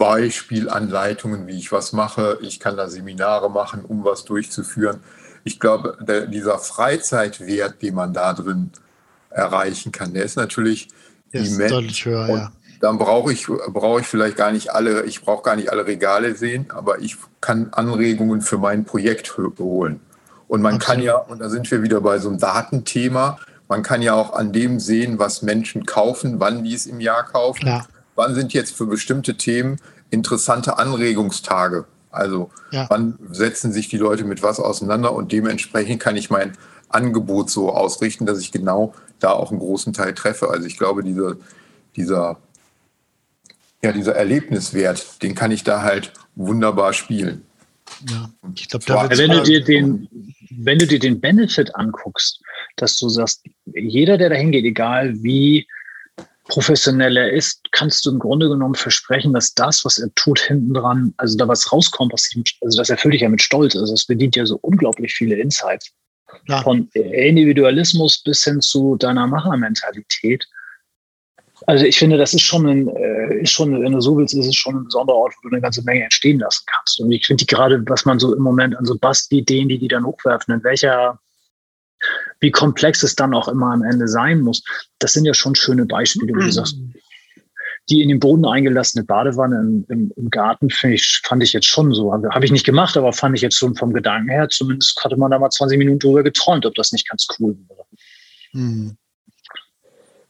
Beispielanleitungen, 0.00 1.46
wie 1.46 1.58
ich 1.58 1.72
was 1.72 1.92
mache. 1.92 2.38
Ich 2.40 2.58
kann 2.58 2.78
da 2.78 2.88
Seminare 2.88 3.50
machen, 3.50 3.84
um 3.84 4.02
was 4.02 4.24
durchzuführen. 4.24 5.00
Ich 5.44 5.60
glaube, 5.60 5.98
der, 6.00 6.26
dieser 6.26 6.58
Freizeitwert, 6.58 7.82
den 7.82 7.94
man 7.96 8.14
da 8.14 8.32
drin 8.32 8.70
erreichen 9.28 9.92
kann, 9.92 10.14
der 10.14 10.24
ist 10.24 10.36
natürlich 10.36 10.88
ist 11.32 11.60
deutlich 11.60 12.04
höher, 12.06 12.28
ja. 12.28 12.52
Dann 12.80 12.96
brauche 12.96 13.30
ich, 13.30 13.46
brauche 13.46 14.00
ich 14.00 14.06
vielleicht 14.06 14.38
gar 14.38 14.52
nicht 14.52 14.72
alle, 14.72 15.02
ich 15.02 15.20
brauche 15.20 15.42
gar 15.42 15.54
nicht 15.54 15.70
alle 15.70 15.86
Regale 15.86 16.34
sehen, 16.34 16.70
aber 16.70 17.00
ich 17.00 17.18
kann 17.42 17.68
Anregungen 17.72 18.40
für 18.40 18.56
mein 18.56 18.86
Projekt 18.86 19.36
holen. 19.58 20.00
Und 20.48 20.62
man 20.62 20.76
Absolut. 20.76 20.96
kann 20.96 21.04
ja, 21.04 21.16
und 21.16 21.40
da 21.40 21.50
sind 21.50 21.70
wir 21.70 21.82
wieder 21.82 22.00
bei 22.00 22.18
so 22.18 22.30
einem 22.30 22.38
Datenthema, 22.38 23.38
man 23.68 23.82
kann 23.82 24.00
ja 24.00 24.14
auch 24.14 24.32
an 24.32 24.54
dem 24.54 24.80
sehen, 24.80 25.18
was 25.18 25.42
Menschen 25.42 25.84
kaufen, 25.84 26.40
wann 26.40 26.64
die 26.64 26.74
es 26.74 26.86
im 26.86 27.00
Jahr 27.00 27.24
kaufen. 27.24 27.60
Klar 27.60 27.86
wann 28.14 28.34
sind 28.34 28.52
jetzt 28.52 28.76
für 28.76 28.86
bestimmte 28.86 29.36
Themen 29.36 29.76
interessante 30.10 30.78
Anregungstage? 30.78 31.86
Also 32.10 32.50
ja. 32.72 32.86
wann 32.88 33.18
setzen 33.30 33.72
sich 33.72 33.88
die 33.88 33.98
Leute 33.98 34.24
mit 34.24 34.42
was 34.42 34.58
auseinander 34.58 35.12
und 35.12 35.32
dementsprechend 35.32 36.00
kann 36.00 36.16
ich 36.16 36.30
mein 36.30 36.56
Angebot 36.88 37.50
so 37.50 37.72
ausrichten, 37.72 38.26
dass 38.26 38.40
ich 38.40 38.50
genau 38.50 38.94
da 39.20 39.30
auch 39.30 39.50
einen 39.50 39.60
großen 39.60 39.92
Teil 39.92 40.14
treffe. 40.14 40.50
Also 40.50 40.66
ich 40.66 40.76
glaube, 40.76 41.04
diese, 41.04 41.38
dieser, 41.96 42.38
ja, 43.82 43.92
dieser 43.92 44.16
Erlebniswert, 44.16 45.22
den 45.22 45.34
kann 45.34 45.52
ich 45.52 45.62
da 45.62 45.82
halt 45.82 46.12
wunderbar 46.34 46.92
spielen. 46.92 47.42
Ja, 48.08 48.30
ich 48.54 48.68
glaube, 48.68 48.86
wenn 49.16 49.30
du 49.30 49.42
dir 49.42 49.64
den, 49.64 50.08
wenn 50.50 50.78
du 50.78 50.86
dir 50.86 50.98
den 50.98 51.20
Benefit 51.20 51.74
anguckst, 51.74 52.40
dass 52.76 52.96
du 52.96 53.08
sagst, 53.08 53.44
jeder, 53.66 54.16
der 54.16 54.30
da 54.30 54.36
hingeht, 54.36 54.64
egal 54.64 55.14
wie 55.22 55.66
professionell 56.50 57.16
er 57.16 57.32
ist, 57.32 57.60
kannst 57.72 58.04
du 58.04 58.10
im 58.10 58.18
Grunde 58.18 58.48
genommen 58.48 58.74
versprechen, 58.74 59.32
dass 59.32 59.54
das, 59.54 59.84
was 59.84 59.98
er 59.98 60.12
tut, 60.14 60.40
hinten 60.40 60.74
dran, 60.74 61.14
also 61.16 61.38
da 61.38 61.48
was 61.48 61.72
rauskommt, 61.72 62.12
was 62.12 62.34
ihm, 62.34 62.44
also 62.60 62.76
das 62.78 62.90
erfüllt 62.90 63.14
dich 63.14 63.22
ja 63.22 63.28
mit 63.28 63.40
Stolz. 63.40 63.74
Also 63.76 63.94
es 63.94 64.04
bedient 64.04 64.36
ja 64.36 64.44
so 64.44 64.58
unglaublich 64.60 65.14
viele 65.14 65.36
Insights. 65.36 65.90
Ja. 66.46 66.62
Von 66.62 66.88
Individualismus 66.92 68.22
bis 68.22 68.44
hin 68.44 68.60
zu 68.60 68.96
deiner 68.96 69.26
Machermentalität. 69.26 70.46
Also 71.66 71.84
ich 71.84 71.98
finde, 71.98 72.16
das 72.16 72.34
ist 72.34 72.42
schon 72.42 72.66
ein, 72.68 72.88
äh, 72.88 73.42
ist 73.42 73.50
schon, 73.50 73.82
wenn 73.82 73.92
du 73.92 74.00
so 74.00 74.16
willst, 74.16 74.34
ist 74.34 74.46
es 74.46 74.54
schon 74.54 74.76
ein 74.76 74.84
besonderer 74.84 75.16
Ort, 75.16 75.34
wo 75.42 75.48
du 75.48 75.54
eine 75.54 75.62
ganze 75.62 75.82
Menge 75.82 76.04
entstehen 76.04 76.38
lassen 76.38 76.64
kannst. 76.66 77.00
Und 77.00 77.10
ich 77.12 77.26
finde 77.26 77.44
die 77.44 77.54
gerade, 77.54 77.82
was 77.86 78.04
man 78.04 78.18
so 78.18 78.34
im 78.34 78.42
Moment 78.42 78.76
an 78.76 78.84
so 78.84 78.96
Bastideen, 78.96 79.68
die 79.68 79.78
die 79.78 79.88
dann 79.88 80.06
hochwerfen, 80.06 80.54
in 80.54 80.64
welcher, 80.64 81.18
wie 82.40 82.50
komplex 82.50 83.02
es 83.02 83.14
dann 83.14 83.34
auch 83.34 83.48
immer 83.48 83.72
am 83.72 83.82
Ende 83.82 84.08
sein 84.08 84.40
muss, 84.40 84.62
das 84.98 85.12
sind 85.12 85.24
ja 85.24 85.34
schon 85.34 85.54
schöne 85.54 85.86
Beispiele, 85.86 86.34
wie 86.34 86.44
du 86.44 86.52
sagst. 86.52 86.76
Die 87.88 88.02
in 88.02 88.08
den 88.08 88.20
Boden 88.20 88.44
eingelassene 88.44 89.04
Badewanne 89.04 89.56
im, 89.56 89.84
im, 89.88 90.12
im 90.14 90.30
Garten 90.30 90.68
ich, 90.68 91.22
fand 91.24 91.42
ich 91.42 91.52
jetzt 91.52 91.66
schon 91.66 91.92
so. 91.92 92.12
Habe 92.12 92.44
ich 92.44 92.52
nicht 92.52 92.64
gemacht, 92.64 92.96
aber 92.96 93.12
fand 93.12 93.34
ich 93.34 93.42
jetzt 93.42 93.56
schon 93.56 93.74
vom 93.74 93.92
Gedanken 93.92 94.28
her, 94.28 94.48
zumindest 94.48 95.02
hatte 95.02 95.16
man 95.16 95.30
da 95.30 95.38
mal 95.38 95.50
20 95.50 95.76
Minuten 95.78 95.98
drüber 95.98 96.22
geträumt, 96.22 96.66
ob 96.66 96.74
das 96.74 96.92
nicht 96.92 97.08
ganz 97.08 97.26
cool 97.38 97.56
wäre. 97.68 97.84
Hm. 98.52 98.96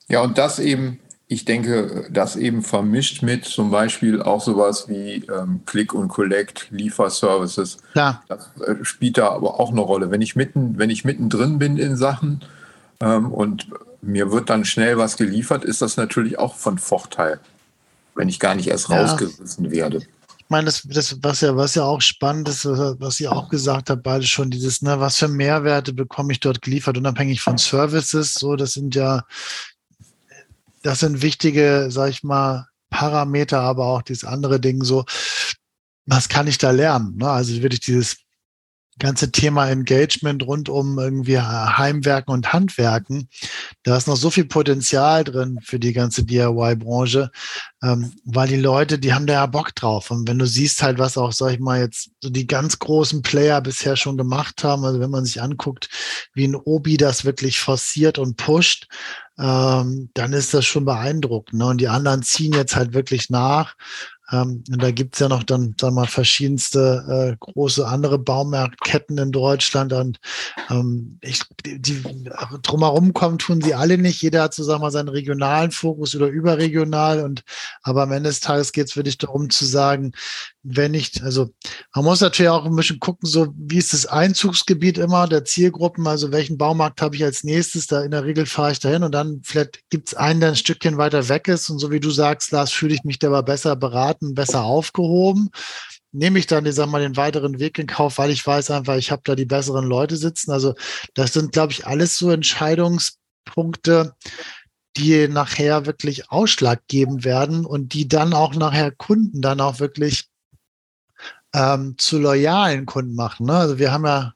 Ja, 0.08 0.22
und 0.22 0.38
das 0.38 0.58
eben 0.58 1.00
ich 1.32 1.44
denke, 1.44 2.08
das 2.10 2.34
eben 2.34 2.60
vermischt 2.60 3.22
mit 3.22 3.44
zum 3.44 3.70
Beispiel 3.70 4.20
auch 4.20 4.40
sowas 4.40 4.88
wie 4.88 5.25
ähm, 5.32 5.60
Click 5.64 5.94
und 5.94 6.08
Collect, 6.08 6.66
Lieferservices. 6.72 7.78
Ja. 7.94 8.20
Das 8.26 8.50
äh, 8.66 8.84
spielt 8.84 9.16
da 9.16 9.28
aber 9.28 9.60
auch 9.60 9.70
eine 9.70 9.80
Rolle. 9.80 10.10
Wenn 10.10 10.22
ich 10.22 10.34
mitten, 10.34 10.76
wenn 10.76 10.90
ich 10.90 11.04
mittendrin 11.04 11.60
bin 11.60 11.78
in 11.78 11.96
Sachen 11.96 12.40
ähm, 12.99 13.30
und 13.30 13.68
mir 14.02 14.32
wird 14.32 14.50
dann 14.50 14.64
schnell 14.64 14.99
was 14.99 15.16
geliefert, 15.16 15.64
ist 15.64 15.80
das 15.80 15.96
natürlich 15.96 16.37
auch 16.40 16.56
von 16.56 16.78
Vorteil, 16.78 17.38
wenn 18.16 18.28
ich 18.28 18.40
gar 18.40 18.56
nicht 18.56 18.66
erst 18.66 18.88
ja. 18.88 19.00
rausgerissen 19.00 19.70
werde. 19.70 19.99
Ich 19.99 20.49
meine, 20.49 20.64
das, 20.64 20.82
das, 20.82 21.16
was 21.22 21.42
ja, 21.42 21.56
was 21.56 21.76
ja 21.76 21.84
auch 21.84 22.00
spannend 22.00 22.49
ist, 22.49 22.64
was 22.64 23.20
ihr 23.20 23.30
auch 23.30 23.49
gesagt 23.49 23.88
habt, 23.88 24.02
beide 24.02 24.26
schon, 24.26 24.50
dieses, 24.50 24.82
ne, 24.82 24.99
was 24.99 25.18
für 25.18 25.28
Mehrwerte 25.28 25.92
bekomme 25.92 26.32
ich 26.32 26.40
dort 26.40 26.60
geliefert, 26.60 26.99
unabhängig 26.99 27.40
von 27.40 27.56
Services, 27.56 28.34
so, 28.34 28.56
das 28.56 28.72
sind 28.72 28.96
ja 28.96 29.22
das 30.82 31.00
sind 31.00 31.22
wichtige, 31.22 31.88
sag 31.90 32.10
ich 32.10 32.22
mal, 32.22 32.66
Parameter, 32.90 33.60
aber 33.60 33.87
auch 33.87 34.02
dieses 34.02 34.25
andere 34.25 34.60
Ding 34.60 34.82
so, 34.82 35.04
was 36.06 36.28
kann 36.28 36.49
ich 36.49 36.58
da 36.58 36.70
lernen? 36.70 37.16
Ne? 37.16 37.30
Also 37.30 37.62
wirklich 37.62 37.80
dieses 37.80 38.16
ganze 38.99 39.32
Thema 39.32 39.68
Engagement 39.70 40.46
rund 40.46 40.68
um 40.68 40.99
irgendwie 40.99 41.38
Heimwerken 41.38 42.32
und 42.32 42.52
Handwerken. 42.52 43.28
Da 43.82 43.96
ist 43.96 44.06
noch 44.06 44.16
so 44.16 44.30
viel 44.30 44.44
Potenzial 44.44 45.25
drin 45.25 45.58
für 45.62 45.78
die 45.78 45.92
ganze 45.92 46.25
DIY-Branche, 46.25 47.30
ähm, 47.82 48.12
weil 48.25 48.49
die 48.49 48.56
Leute, 48.56 48.99
die 48.99 49.14
haben 49.14 49.26
da 49.26 49.34
ja 49.34 49.46
Bock 49.46 49.75
drauf. 49.75 50.10
Und 50.10 50.28
wenn 50.28 50.38
du 50.38 50.46
siehst 50.46 50.82
halt, 50.82 50.99
was 50.99 51.16
auch, 51.16 51.32
sag 51.32 51.52
ich 51.52 51.60
mal, 51.60 51.80
jetzt 51.80 52.10
so 52.22 52.28
die 52.28 52.46
ganz 52.46 52.78
großen 52.78 53.22
Player 53.22 53.60
bisher 53.60 53.96
schon 53.96 54.18
gemacht 54.18 54.62
haben, 54.64 54.84
also 54.84 55.00
wenn 55.00 55.10
man 55.10 55.25
sich 55.25 55.40
anguckt, 55.40 55.88
wie 56.34 56.46
ein 56.46 56.56
Obi 56.56 56.96
das 56.96 57.25
wirklich 57.25 57.58
forciert 57.58 58.18
und 58.18 58.37
pusht, 58.37 58.87
ähm, 59.38 60.10
dann 60.14 60.32
ist 60.34 60.52
das 60.52 60.66
schon 60.66 60.84
beeindruckend. 60.84 61.58
Ne? 61.58 61.66
Und 61.66 61.80
die 61.80 61.88
anderen 61.88 62.22
ziehen 62.22 62.52
jetzt 62.52 62.76
halt 62.76 62.92
wirklich 62.92 63.30
nach. 63.30 63.75
Ähm, 64.32 64.62
und 64.70 64.82
da 64.82 64.90
gibt's 64.90 65.18
ja 65.18 65.28
noch 65.28 65.42
dann, 65.42 65.75
wir 65.78 65.90
mal, 65.90 66.06
verschiedenste 66.06 67.32
äh, 67.32 67.37
große 67.38 67.87
andere 67.87 68.18
Baumarktketten 68.18 69.18
in 69.18 69.32
Deutschland. 69.32 69.92
Und 69.92 70.20
ähm, 70.70 71.18
ich, 71.20 71.42
die 71.64 72.02
drumherum 72.62 73.12
kommen, 73.12 73.38
tun 73.38 73.60
sie 73.60 73.75
alle 73.75 73.99
nicht. 73.99 74.22
Jeder 74.22 74.42
hat 74.42 74.54
so, 74.54 74.66
wir 74.66 74.78
mal, 74.78 74.90
seinen 74.90 75.08
regionalen 75.08 75.70
Fokus 75.70 76.14
oder 76.14 76.28
überregional. 76.28 77.25
Und 77.25 77.42
aber 77.82 78.02
am 78.02 78.12
Ende 78.12 78.28
des 78.28 78.40
Tages 78.40 78.72
geht's 78.72 78.96
wirklich 78.96 79.18
darum 79.18 79.50
zu 79.50 79.64
sagen, 79.64 80.12
wenn 80.62 80.92
nicht, 80.92 81.22
also 81.22 81.50
man 81.94 82.04
muss 82.04 82.20
natürlich 82.20 82.50
auch 82.50 82.66
ein 82.66 82.76
bisschen 82.76 83.00
gucken, 83.00 83.28
so 83.28 83.48
wie 83.56 83.78
ist 83.78 83.92
das 83.92 84.06
Einzugsgebiet 84.06 84.98
immer 84.98 85.26
der 85.26 85.44
Zielgruppen, 85.44 86.06
also 86.06 86.32
welchen 86.32 86.58
Baumarkt 86.58 87.00
habe 87.00 87.16
ich 87.16 87.24
als 87.24 87.44
nächstes, 87.44 87.86
da 87.86 88.02
in 88.02 88.10
der 88.10 88.24
Regel 88.24 88.46
fahre 88.46 88.72
ich 88.72 88.80
dahin 88.80 89.02
und 89.02 89.12
dann 89.12 89.40
vielleicht 89.42 89.88
gibt 89.88 90.08
es 90.08 90.14
einen, 90.14 90.40
der 90.40 90.50
ein 90.50 90.56
Stückchen 90.56 90.98
weiter 90.98 91.28
weg 91.28 91.48
ist 91.48 91.70
und 91.70 91.78
so 91.78 91.90
wie 91.90 92.00
du 92.00 92.10
sagst, 92.10 92.52
Lars, 92.52 92.72
fühle 92.72 92.94
ich 92.94 93.04
mich 93.04 93.18
da 93.18 93.28
aber 93.28 93.42
besser 93.42 93.76
beraten, 93.76 94.34
besser 94.34 94.62
aufgehoben. 94.62 95.50
Nehme 96.12 96.40
ich 96.40 96.46
dann, 96.46 96.66
ich 96.66 96.74
sag 96.74 96.88
mal, 96.88 97.00
den 97.00 97.16
weiteren 97.16 97.60
Weg 97.60 97.78
in 97.78 97.86
Kauf, 97.86 98.18
weil 98.18 98.30
ich 98.30 98.44
weiß 98.44 98.70
einfach, 98.72 98.96
ich 98.96 99.12
habe 99.12 99.22
da 99.24 99.36
die 99.36 99.44
besseren 99.44 99.86
Leute 99.86 100.16
sitzen. 100.16 100.50
Also 100.50 100.74
das 101.14 101.32
sind, 101.32 101.52
glaube 101.52 101.72
ich, 101.72 101.86
alles 101.86 102.18
so 102.18 102.30
Entscheidungspunkte, 102.30 104.14
die 104.97 105.28
nachher 105.28 105.87
wirklich 105.87 106.30
Ausschlag 106.30 106.87
geben 106.88 107.25
werden 107.25 107.64
und 107.64 107.94
die 107.94 108.09
dann 108.09 108.32
auch 108.32 108.54
nachher 108.54 108.90
Kunden 108.90 109.40
dann 109.40 109.61
auch 109.61 109.80
wirklich 109.80 110.28
ähm, 111.54 111.97
zu 111.99 112.18
loyalen 112.18 112.87
Kunden 112.87 113.14
machen. 113.14 113.47
Ne? 113.47 113.54
Also 113.54 113.78
wir 113.78 113.92
haben 113.92 114.06
ja 114.06 114.32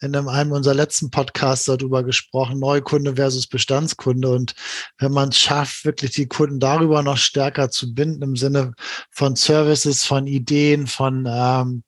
in 0.00 0.14
einem 0.14 0.52
unserer 0.52 0.74
letzten 0.74 1.10
Podcasts 1.10 1.64
darüber 1.64 2.02
gesprochen, 2.02 2.58
Neukunde 2.58 3.16
versus 3.16 3.46
Bestandskunde. 3.46 4.28
Und 4.28 4.54
wenn 4.98 5.12
man 5.12 5.30
es 5.30 5.38
schafft, 5.38 5.84
wirklich 5.86 6.10
die 6.12 6.28
Kunden 6.28 6.60
darüber 6.60 7.02
noch 7.02 7.16
stärker 7.16 7.70
zu 7.70 7.94
binden, 7.94 8.22
im 8.22 8.36
Sinne 8.36 8.74
von 9.10 9.34
Services, 9.34 10.04
von 10.04 10.26
Ideen, 10.26 10.86
von 10.86 11.26
ähm, 11.26 11.84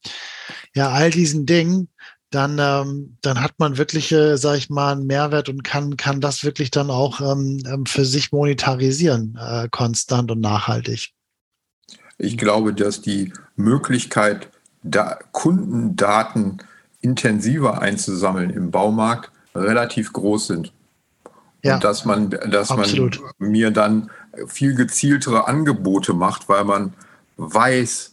ja, 0.74 0.90
all 0.90 1.10
diesen 1.10 1.44
Dingen, 1.44 1.88
dann, 2.36 2.58
ähm, 2.60 3.16
dann 3.22 3.42
hat 3.42 3.54
man 3.58 3.78
wirklich, 3.78 4.12
äh, 4.12 4.36
sage 4.36 4.58
ich 4.58 4.70
mal, 4.70 4.92
einen 4.92 5.06
Mehrwert 5.06 5.48
und 5.48 5.64
kann, 5.64 5.96
kann 5.96 6.20
das 6.20 6.44
wirklich 6.44 6.70
dann 6.70 6.90
auch 6.90 7.20
ähm, 7.20 7.62
ähm 7.66 7.86
für 7.86 8.04
sich 8.04 8.30
monetarisieren, 8.30 9.38
äh, 9.40 9.68
konstant 9.70 10.30
und 10.30 10.40
nachhaltig. 10.40 11.12
Ich 12.18 12.36
glaube, 12.36 12.74
dass 12.74 13.00
die 13.00 13.32
Möglichkeit, 13.56 14.48
da 14.82 15.18
Kundendaten 15.32 16.58
intensiver 17.00 17.82
einzusammeln 17.82 18.50
im 18.50 18.70
Baumarkt 18.70 19.30
relativ 19.54 20.12
groß 20.12 20.46
sind. 20.46 20.72
Ja, 21.62 21.74
und 21.74 21.84
dass 21.84 22.04
man, 22.04 22.30
dass 22.30 22.70
man 22.70 23.10
mir 23.38 23.70
dann 23.70 24.10
viel 24.46 24.74
gezieltere 24.74 25.48
Angebote 25.48 26.12
macht, 26.12 26.48
weil 26.48 26.64
man 26.64 26.92
weiß, 27.36 28.12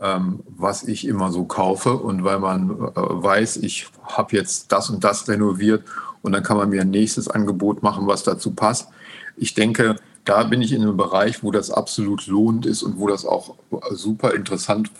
was 0.00 0.84
ich 0.84 1.06
immer 1.06 1.32
so 1.32 1.44
kaufe 1.44 1.94
und 1.94 2.24
weil 2.24 2.38
man 2.38 2.70
äh, 2.70 2.92
weiß, 2.94 3.58
ich 3.58 3.88
habe 4.02 4.36
jetzt 4.36 4.70
das 4.72 4.90
und 4.90 5.02
das 5.02 5.28
renoviert 5.28 5.84
und 6.22 6.32
dann 6.32 6.42
kann 6.42 6.56
man 6.56 6.70
mir 6.70 6.82
ein 6.82 6.90
nächstes 6.90 7.28
Angebot 7.28 7.82
machen, 7.82 8.06
was 8.06 8.22
dazu 8.22 8.52
passt. 8.52 8.88
Ich 9.36 9.54
denke, 9.54 9.96
da 10.24 10.44
bin 10.44 10.62
ich 10.62 10.72
in 10.72 10.82
einem 10.82 10.96
Bereich, 10.96 11.42
wo 11.42 11.50
das 11.50 11.70
absolut 11.70 12.26
lohnend 12.26 12.66
ist 12.66 12.82
und 12.82 12.98
wo 12.98 13.08
das 13.08 13.24
auch 13.24 13.54
super 13.90 14.34
interessant 14.34 14.90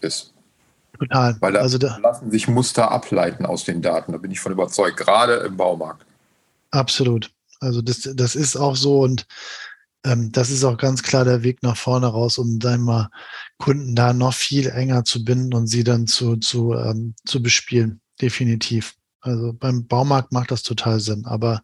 ist. 0.00 0.32
Total. 0.98 1.36
Weil 1.40 1.52
da 1.52 1.60
also 1.60 1.78
da 1.78 1.98
lassen 1.98 2.30
sich 2.30 2.48
Muster 2.48 2.90
ableiten 2.90 3.46
aus 3.46 3.64
den 3.64 3.82
Daten. 3.82 4.12
Da 4.12 4.18
bin 4.18 4.30
ich 4.30 4.40
von 4.40 4.52
überzeugt, 4.52 4.96
gerade 4.96 5.34
im 5.34 5.56
Baumarkt. 5.56 6.06
Absolut. 6.70 7.30
Also 7.60 7.82
das, 7.82 8.08
das 8.14 8.36
ist 8.36 8.56
auch 8.56 8.76
so 8.76 9.00
und 9.00 9.26
ähm, 10.04 10.32
das 10.32 10.50
ist 10.50 10.64
auch 10.64 10.76
ganz 10.76 11.02
klar 11.02 11.24
der 11.24 11.42
Weg 11.42 11.62
nach 11.62 11.76
vorne 11.76 12.06
raus, 12.06 12.38
um 12.38 12.58
mal 12.58 13.08
Kunden 13.58 13.94
da 13.94 14.12
noch 14.12 14.34
viel 14.34 14.68
enger 14.68 15.04
zu 15.04 15.24
binden 15.24 15.54
und 15.54 15.66
sie 15.66 15.84
dann 15.84 16.06
zu, 16.06 16.36
zu, 16.36 16.74
ähm, 16.74 17.14
zu 17.24 17.42
bespielen. 17.42 18.00
Definitiv. 18.20 18.94
Also 19.20 19.54
beim 19.54 19.86
Baumarkt 19.86 20.32
macht 20.32 20.50
das 20.50 20.62
total 20.62 21.00
Sinn. 21.00 21.24
Aber 21.24 21.62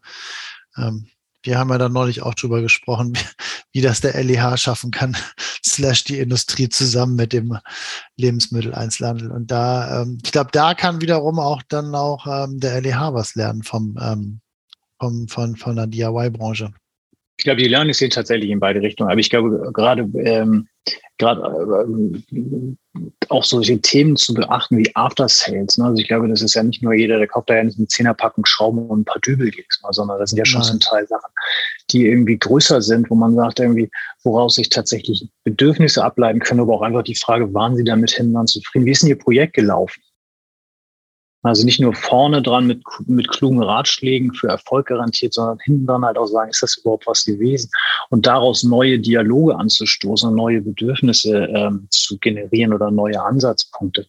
ähm, 0.75 1.07
wir 1.43 1.59
haben 1.59 1.69
ja 1.69 1.77
da 1.77 1.89
neulich 1.89 2.23
auch 2.23 2.33
drüber 2.33 2.61
gesprochen, 2.61 3.13
wie, 3.15 3.25
wie 3.73 3.81
das 3.81 4.01
der 4.01 4.21
LEH 4.23 4.57
schaffen 4.57 4.89
kann, 4.89 5.15
slash 5.65 6.03
die 6.03 6.19
Industrie 6.19 6.69
zusammen 6.69 7.15
mit 7.15 7.33
dem 7.33 7.57
Lebensmitteleinzelhandel. 8.17 9.31
Und 9.31 9.51
da, 9.51 10.01
ähm, 10.01 10.17
ich 10.23 10.31
glaube, 10.31 10.49
da 10.51 10.73
kann 10.73 11.01
wiederum 11.01 11.39
auch 11.39 11.61
dann 11.69 11.93
auch 11.93 12.25
ähm, 12.25 12.59
der 12.59 12.81
LEH 12.81 13.13
was 13.13 13.35
lernen 13.35 13.61
vom, 13.61 13.97
ähm, 14.01 14.41
vom 14.99 15.27
von, 15.27 15.55
von 15.55 15.75
der 15.75 15.87
DIY-Branche. 15.87 16.73
Ich 17.41 17.45
glaube, 17.45 17.59
die 17.59 17.69
Learnings 17.69 17.97
gehen 17.97 18.11
tatsächlich 18.11 18.51
in 18.51 18.59
beide 18.59 18.83
Richtungen. 18.83 19.09
Aber 19.09 19.19
ich 19.19 19.31
glaube, 19.31 19.71
gerade 19.73 20.03
ähm, 20.13 20.67
gerade 21.17 21.41
äh, 21.41 22.75
auch 23.29 23.43
solche 23.43 23.81
Themen 23.81 24.15
zu 24.15 24.35
beachten 24.35 24.77
wie 24.77 24.91
After 24.93 25.27
Sales. 25.27 25.79
Ne? 25.79 25.85
Also 25.85 25.99
ich 25.99 26.07
glaube, 26.07 26.27
das 26.27 26.43
ist 26.43 26.53
ja 26.53 26.61
nicht 26.61 26.83
nur 26.83 26.93
jeder, 26.93 27.17
der 27.17 27.25
kauft 27.25 27.49
da 27.49 27.55
ja 27.55 27.63
nicht 27.63 27.79
eine 27.79 27.87
Zehnerpackung 27.87 28.45
Schrauben 28.45 28.85
und 28.85 28.99
ein 28.99 29.05
paar 29.05 29.19
Dübel 29.21 29.47
jedes 29.47 29.81
Mal, 29.81 29.91
sondern 29.91 30.19
das 30.19 30.29
sind 30.29 30.37
ja 30.37 30.45
schon 30.45 30.61
zum 30.61 30.79
Teil 30.79 31.07
Sachen, 31.07 31.31
die 31.89 32.05
irgendwie 32.05 32.37
größer 32.37 32.79
sind, 32.79 33.09
wo 33.09 33.15
man 33.15 33.33
sagt 33.33 33.59
irgendwie, 33.59 33.89
woraus 34.23 34.53
sich 34.53 34.69
tatsächlich 34.69 35.27
Bedürfnisse 35.43 36.03
ableiten 36.03 36.41
können, 36.41 36.59
aber 36.59 36.75
auch 36.75 36.83
einfach 36.83 37.01
die 37.01 37.15
Frage, 37.15 37.51
waren 37.55 37.75
Sie 37.75 37.83
damit 37.83 38.11
hin, 38.11 38.31
waren 38.35 38.45
zufrieden? 38.45 38.85
Wie 38.85 38.91
ist 38.91 39.01
denn 39.01 39.09
Ihr 39.09 39.17
Projekt 39.17 39.53
gelaufen? 39.53 39.99
Also 41.43 41.65
nicht 41.65 41.79
nur 41.79 41.95
vorne 41.95 42.41
dran 42.41 42.67
mit, 42.67 42.83
mit 43.07 43.27
klugen 43.29 43.63
Ratschlägen 43.63 44.33
für 44.33 44.47
Erfolg 44.47 44.87
garantiert, 44.87 45.33
sondern 45.33 45.57
hinten 45.63 45.87
dran 45.87 46.05
halt 46.05 46.17
auch 46.17 46.27
sagen, 46.27 46.51
ist 46.51 46.61
das 46.61 46.77
überhaupt 46.77 47.07
was 47.07 47.25
gewesen? 47.25 47.71
Und 48.09 48.27
daraus 48.27 48.63
neue 48.63 48.99
Dialoge 48.99 49.55
anzustoßen, 49.55 50.33
neue 50.35 50.61
Bedürfnisse 50.61 51.45
ähm, 51.45 51.87
zu 51.89 52.19
generieren 52.19 52.73
oder 52.73 52.91
neue 52.91 53.19
Ansatzpunkte. 53.21 54.05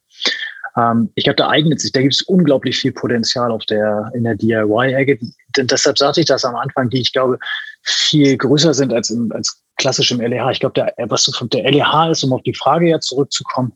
Ähm, 0.76 1.10
ich 1.14 1.24
glaube, 1.24 1.36
da 1.36 1.48
eignet 1.48 1.80
sich, 1.80 1.92
da 1.92 2.02
gibt 2.02 2.14
es 2.14 2.22
unglaublich 2.22 2.78
viel 2.78 2.92
Potenzial 2.92 3.50
auf 3.50 3.64
der, 3.64 4.10
in 4.14 4.24
der 4.24 4.34
DIY-Ecke. 4.34 5.18
Deshalb 5.56 5.98
sagte 5.98 6.20
ich 6.20 6.26
das 6.26 6.44
am 6.44 6.56
Anfang, 6.56 6.90
die 6.90 7.00
ich 7.00 7.12
glaube, 7.12 7.38
viel 7.82 8.36
größer 8.36 8.74
sind 8.74 8.92
als, 8.92 9.08
im, 9.10 9.32
als 9.32 9.62
klassisch 9.76 10.10
im 10.12 10.20
LEH. 10.20 10.50
Ich 10.50 10.60
glaube, 10.60 10.74
der, 10.74 10.94
was 11.08 11.24
der 11.24 11.70
LEH 11.70 12.10
ist, 12.10 12.24
um 12.24 12.32
auf 12.32 12.42
die 12.42 12.54
Frage 12.54 12.88
ja 12.88 13.00
zurückzukommen, 13.00 13.72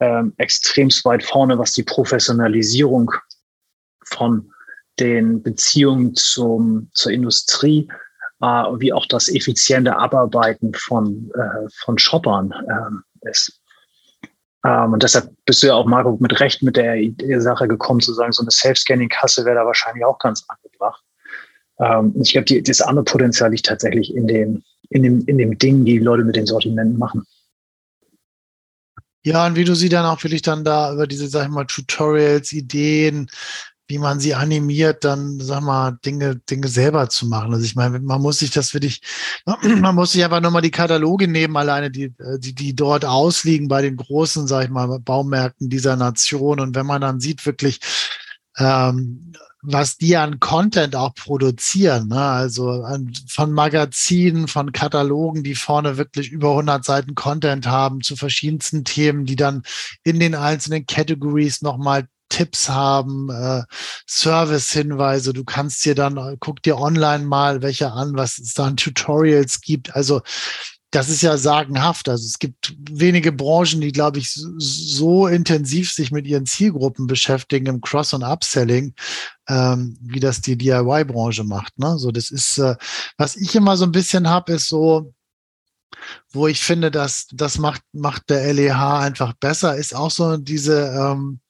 ähm, 0.00 0.32
extremst 0.36 1.04
weit 1.04 1.22
vorne, 1.22 1.58
was 1.58 1.72
die 1.72 1.82
Professionalisierung 1.82 3.12
von 4.04 4.50
den 4.98 5.42
Beziehungen 5.42 6.14
zum, 6.14 6.90
zur 6.94 7.12
Industrie, 7.12 7.88
äh, 8.40 8.46
wie 8.46 8.92
auch 8.92 9.06
das 9.06 9.28
effiziente 9.28 9.96
Abarbeiten 9.96 10.74
von, 10.74 11.30
äh, 11.34 11.68
von 11.84 11.98
Shoppern 11.98 12.52
äh, 12.52 13.28
ist. 13.30 13.60
Ähm, 14.64 14.92
und 14.92 15.02
deshalb 15.02 15.30
bist 15.44 15.62
du 15.62 15.68
ja 15.68 15.74
auch, 15.74 15.86
Marco, 15.86 16.16
mit 16.20 16.40
Recht 16.40 16.62
mit 16.62 16.76
der, 16.76 16.96
der 16.96 17.40
Sache 17.40 17.68
gekommen, 17.68 18.00
zu 18.00 18.12
sagen, 18.12 18.32
so 18.32 18.42
eine 18.42 18.50
Self-Scanning-Kasse 18.50 19.44
wäre 19.44 19.56
da 19.56 19.66
wahrscheinlich 19.66 20.04
auch 20.04 20.18
ganz 20.18 20.44
angebracht. 20.48 21.02
Ähm, 21.78 22.14
ich 22.20 22.32
glaube, 22.32 22.62
das 22.62 22.80
andere 22.80 23.04
Potenzial 23.04 23.50
liegt 23.50 23.66
tatsächlich 23.66 24.14
in 24.14 24.26
dem, 24.26 24.62
in 24.90 25.02
dem, 25.02 25.24
in 25.26 25.38
dem 25.38 25.58
Ding, 25.58 25.84
die 25.84 25.98
Leute 25.98 26.24
mit 26.24 26.36
den 26.36 26.46
Sortimenten 26.46 26.98
machen. 26.98 27.24
Ja, 29.28 29.46
und 29.46 29.56
wie 29.56 29.64
du 29.64 29.74
sie 29.74 29.90
dann 29.90 30.06
auch 30.06 30.22
wirklich 30.24 30.40
dann 30.40 30.64
da 30.64 30.90
über 30.90 31.06
diese, 31.06 31.28
sag 31.28 31.44
ich 31.44 31.50
mal, 31.50 31.66
Tutorials, 31.66 32.50
Ideen, 32.52 33.28
wie 33.86 33.98
man 33.98 34.20
sie 34.20 34.34
animiert, 34.34 35.04
dann, 35.04 35.38
sag 35.38 35.60
mal, 35.60 35.98
Dinge, 36.02 36.36
Dinge 36.36 36.68
selber 36.68 37.10
zu 37.10 37.26
machen. 37.26 37.52
Also 37.52 37.62
ich 37.66 37.76
meine, 37.76 37.98
man 38.00 38.22
muss 38.22 38.38
sich 38.38 38.52
das 38.52 38.72
wirklich, 38.72 39.02
man 39.62 39.94
muss 39.94 40.12
sich 40.12 40.24
einfach 40.24 40.40
nochmal 40.40 40.62
die 40.62 40.70
Kataloge 40.70 41.28
nehmen, 41.28 41.58
alleine 41.58 41.90
die, 41.90 42.14
die, 42.38 42.54
die 42.54 42.74
dort 42.74 43.04
ausliegen 43.04 43.68
bei 43.68 43.82
den 43.82 43.96
großen, 43.96 44.46
sag 44.46 44.64
ich 44.64 44.70
mal, 44.70 44.98
Baumärkten 44.98 45.68
dieser 45.68 45.96
Nation. 45.96 46.58
Und 46.58 46.74
wenn 46.74 46.86
man 46.86 47.02
dann 47.02 47.20
sieht, 47.20 47.44
wirklich, 47.44 47.80
ähm, 48.56 49.34
was 49.62 49.96
die 49.96 50.16
an 50.16 50.38
Content 50.38 50.94
auch 50.94 51.14
produzieren, 51.14 52.08
ne? 52.08 52.20
also 52.20 52.70
an, 52.70 53.12
von 53.28 53.52
Magazinen, 53.52 54.46
von 54.46 54.72
Katalogen, 54.72 55.42
die 55.42 55.56
vorne 55.56 55.96
wirklich 55.96 56.30
über 56.30 56.50
100 56.50 56.84
Seiten 56.84 57.14
Content 57.14 57.66
haben 57.66 58.00
zu 58.00 58.14
verschiedensten 58.14 58.84
Themen, 58.84 59.24
die 59.24 59.36
dann 59.36 59.62
in 60.04 60.20
den 60.20 60.34
einzelnen 60.34 60.86
Categories 60.86 61.62
nochmal 61.62 62.06
Tipps 62.28 62.68
haben, 62.68 63.30
äh, 63.30 63.62
Service-Hinweise. 64.06 65.32
Du 65.32 65.44
kannst 65.44 65.84
dir 65.84 65.94
dann, 65.94 66.36
guck 66.40 66.62
dir 66.62 66.78
online 66.78 67.24
mal 67.24 67.62
welche 67.62 67.90
an, 67.92 68.16
was 68.16 68.38
es 68.38 68.54
da 68.54 68.66
an 68.66 68.76
Tutorials 68.76 69.60
gibt. 69.60 69.96
Also 69.96 70.20
das 70.90 71.08
ist 71.10 71.22
ja 71.22 71.36
sagenhaft. 71.36 72.08
Also 72.08 72.24
es 72.24 72.38
gibt 72.38 72.74
wenige 72.90 73.30
Branchen, 73.30 73.80
die, 73.80 73.92
glaube 73.92 74.18
ich, 74.18 74.32
so 74.32 75.26
intensiv 75.26 75.92
sich 75.92 76.10
mit 76.10 76.26
ihren 76.26 76.46
Zielgruppen 76.46 77.06
beschäftigen 77.06 77.66
im 77.66 77.80
Cross- 77.80 78.14
und 78.14 78.22
Upselling, 78.22 78.94
ähm, 79.48 79.98
wie 80.00 80.20
das 80.20 80.40
die 80.40 80.56
DIY-Branche 80.56 81.44
macht. 81.44 81.78
Ne? 81.78 81.98
So, 81.98 82.10
das 82.10 82.30
ist, 82.30 82.58
äh, 82.58 82.76
was 83.18 83.36
ich 83.36 83.54
immer 83.54 83.76
so 83.76 83.84
ein 83.84 83.92
bisschen 83.92 84.28
habe, 84.28 84.52
ist 84.52 84.68
so, 84.68 85.12
wo 86.30 86.46
ich 86.46 86.62
finde, 86.62 86.90
dass 86.90 87.26
das 87.32 87.58
macht, 87.58 87.82
macht 87.92 88.30
der 88.30 88.52
LEH 88.54 88.98
einfach 89.00 89.34
besser, 89.34 89.76
ist 89.76 89.94
auch 89.94 90.10
so 90.10 90.36
diese 90.38 90.86
ähm, 90.86 91.40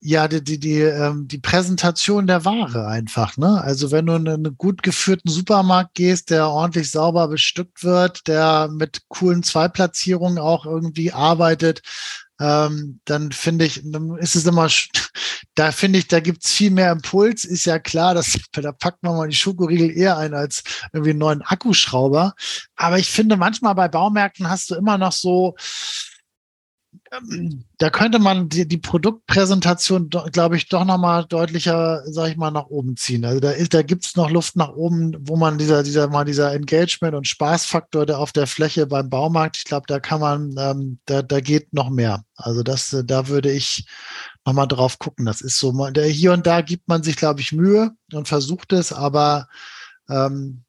ja, 0.00 0.28
die, 0.28 0.42
die, 0.42 0.60
die, 0.60 0.80
ähm, 0.80 1.26
die 1.26 1.38
Präsentation 1.38 2.26
der 2.26 2.44
Ware 2.44 2.86
einfach. 2.86 3.36
Ne? 3.36 3.60
Also 3.60 3.90
wenn 3.90 4.06
du 4.06 4.14
in 4.14 4.28
einen 4.28 4.56
gut 4.56 4.82
geführten 4.82 5.28
Supermarkt 5.28 5.94
gehst, 5.94 6.30
der 6.30 6.48
ordentlich 6.48 6.90
sauber 6.90 7.26
bestückt 7.28 7.82
wird, 7.82 8.28
der 8.28 8.68
mit 8.68 9.02
coolen 9.08 9.42
Zweiplatzierungen 9.42 10.38
auch 10.38 10.66
irgendwie 10.66 11.12
arbeitet, 11.12 11.82
ähm, 12.40 13.00
dann 13.04 13.32
finde 13.32 13.64
ich, 13.64 13.80
dann 13.84 14.16
ist 14.18 14.36
es 14.36 14.46
immer, 14.46 14.68
da 15.56 15.72
finde 15.72 15.98
ich, 15.98 16.06
da 16.06 16.20
gibt's 16.20 16.52
viel 16.52 16.70
mehr 16.70 16.92
Impuls. 16.92 17.44
Ist 17.44 17.64
ja 17.64 17.80
klar, 17.80 18.14
dass, 18.14 18.38
da 18.52 18.70
packt 18.70 19.02
man 19.02 19.16
mal 19.16 19.28
die 19.28 19.34
Schokoriegel 19.34 19.90
eher 19.90 20.16
ein 20.18 20.34
als 20.34 20.62
irgendwie 20.92 21.10
einen 21.10 21.18
neuen 21.18 21.42
Akkuschrauber. 21.42 22.34
Aber 22.76 22.98
ich 22.98 23.10
finde, 23.10 23.36
manchmal 23.36 23.74
bei 23.74 23.88
Baumärkten 23.88 24.48
hast 24.48 24.70
du 24.70 24.76
immer 24.76 24.96
noch 24.96 25.12
so, 25.12 25.56
da 27.78 27.90
könnte 27.90 28.18
man 28.18 28.48
die, 28.48 28.66
die 28.66 28.78
Produktpräsentation, 28.78 30.08
glaube 30.08 30.56
ich, 30.56 30.68
doch 30.68 30.84
nochmal 30.84 31.24
deutlicher, 31.24 32.02
sage 32.06 32.32
ich 32.32 32.36
mal, 32.36 32.50
nach 32.50 32.66
oben 32.66 32.96
ziehen. 32.96 33.24
Also 33.24 33.40
da 33.40 33.50
ist, 33.50 33.74
da 33.74 33.82
gibt's 33.82 34.16
noch 34.16 34.30
Luft 34.30 34.56
nach 34.56 34.70
oben, 34.70 35.16
wo 35.20 35.36
man 35.36 35.58
dieser, 35.58 35.82
dieser 35.82 36.08
mal 36.08 36.24
dieser 36.24 36.54
Engagement 36.54 37.14
und 37.14 37.26
Spaßfaktor, 37.26 38.06
der 38.06 38.18
auf 38.18 38.32
der 38.32 38.46
Fläche 38.46 38.86
beim 38.86 39.10
Baumarkt, 39.10 39.58
ich 39.58 39.64
glaube, 39.64 39.86
da 39.86 40.00
kann 40.00 40.20
man, 40.20 40.54
ähm, 40.58 40.98
da, 41.06 41.22
da 41.22 41.40
geht 41.40 41.72
noch 41.72 41.90
mehr. 41.90 42.24
Also 42.36 42.62
das, 42.62 42.96
da 43.04 43.28
würde 43.28 43.50
ich 43.50 43.86
nochmal 44.44 44.68
drauf 44.68 44.98
gucken. 44.98 45.26
Das 45.26 45.40
ist 45.40 45.58
so, 45.58 45.72
hier 45.94 46.32
und 46.32 46.46
da 46.46 46.60
gibt 46.60 46.88
man 46.88 47.02
sich, 47.02 47.16
glaube 47.16 47.40
ich, 47.40 47.52
Mühe 47.52 47.92
und 48.12 48.28
versucht 48.28 48.72
es, 48.72 48.92
aber 48.92 49.48
ähm, 50.08 50.64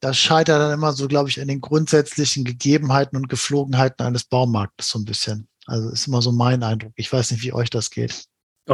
das 0.00 0.16
scheitert 0.16 0.60
dann 0.60 0.72
immer 0.72 0.92
so, 0.92 1.08
glaube 1.08 1.28
ich, 1.28 1.40
an 1.40 1.48
den 1.48 1.60
grundsätzlichen 1.60 2.44
Gegebenheiten 2.44 3.16
und 3.16 3.28
Geflogenheiten 3.28 4.06
eines 4.06 4.24
Baumarktes 4.24 4.90
so 4.90 4.98
ein 4.98 5.04
bisschen. 5.04 5.48
Also 5.66 5.90
ist 5.90 6.06
immer 6.06 6.22
so 6.22 6.32
mein 6.32 6.62
Eindruck. 6.62 6.92
Ich 6.96 7.12
weiß 7.12 7.30
nicht, 7.32 7.42
wie 7.42 7.52
euch 7.52 7.68
das 7.68 7.90
geht. 7.90 8.24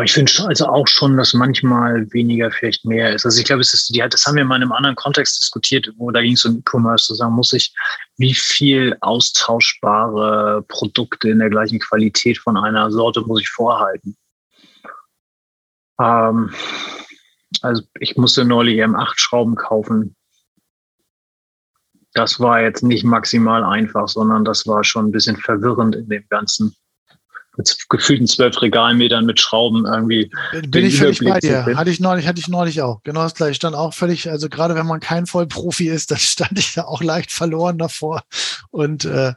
ich 0.03 0.13
finde 0.13 0.33
also 0.47 0.67
auch 0.67 0.87
schon, 0.87 1.17
dass 1.17 1.33
manchmal 1.33 2.13
weniger 2.13 2.51
vielleicht 2.51 2.85
mehr 2.85 3.15
ist. 3.15 3.25
Also 3.25 3.39
ich 3.41 3.47
glaube, 3.47 3.63
es 3.63 3.73
ist, 3.73 3.91
das 3.97 4.27
haben 4.27 4.37
wir 4.37 4.45
mal 4.45 4.57
in 4.57 4.63
einem 4.63 4.73
anderen 4.73 4.97
Kontext 4.97 5.39
diskutiert, 5.39 5.89
wo 5.97 6.11
da 6.11 6.21
ging 6.21 6.35
es 6.35 6.45
um 6.45 6.59
E-Commerce 6.59 7.07
zu 7.07 7.15
sagen, 7.15 7.35
muss 7.35 7.53
ich, 7.53 7.75
wie 8.19 8.35
viel 8.35 8.97
austauschbare 9.01 10.63
Produkte 10.69 11.31
in 11.31 11.39
der 11.39 11.51
gleichen 11.51 11.81
Qualität 11.81 12.39
von 12.39 12.57
einer 12.57 12.91
Sorte 12.91 13.23
muss 13.23 13.41
ich 13.41 13.49
vorhalten? 13.49 14.17
Ähm, 15.99 16.55
also 17.63 17.83
ich 17.99 18.17
musste 18.17 18.45
neulich 18.45 18.79
M8 18.79 19.15
Schrauben 19.17 19.55
kaufen 19.55 20.15
das 22.15 22.39
war 22.41 22.63
jetzt 22.63 22.83
nicht 22.83 23.05
maximal 23.05 23.65
einfach, 23.65 24.09
sondern 24.09 24.45
das 24.45 24.67
war 24.67 24.85
schon 24.85 25.07
ein 25.07 25.13
bisschen 25.13 25.37
verwirrend 25.37 25.97
in 25.97 26.09
dem 26.09 26.25
Ganzen. 26.31 26.75
Mit 27.57 27.77
gefühlten 27.89 28.27
zwölf 28.27 28.61
Regalmetern 28.61 29.27
mit 29.27 29.39
Schrauben 29.39 29.87
irgendwie. 29.87 30.29
Bin 30.69 30.87
ich 30.87 30.99
völlig 30.99 31.21
bei 31.21 31.39
dir. 31.39 31.65
Hatte 31.77 31.91
ich 31.91 32.01
neulich, 32.01 32.27
hatte 32.27 32.41
ich 32.41 32.49
neulich 32.49 32.83
auch. 32.83 33.01
Genau 33.05 33.23
das 33.23 33.35
gleiche. 33.35 33.55
Stand 33.55 33.77
auch 33.77 33.95
völlig, 33.95 34.29
also 34.29 34.49
gerade 34.49 34.75
wenn 34.75 34.87
man 34.87 34.99
kein 34.99 35.27
Vollprofi 35.27 35.89
ist, 35.89 36.11
dann 36.11 36.19
stand 36.19 36.59
ich 36.59 36.75
da 36.75 36.85
auch 36.85 37.03
leicht 37.03 37.31
verloren 37.31 37.79
davor. 37.79 38.23
Und 38.71 39.05
äh, 39.05 39.35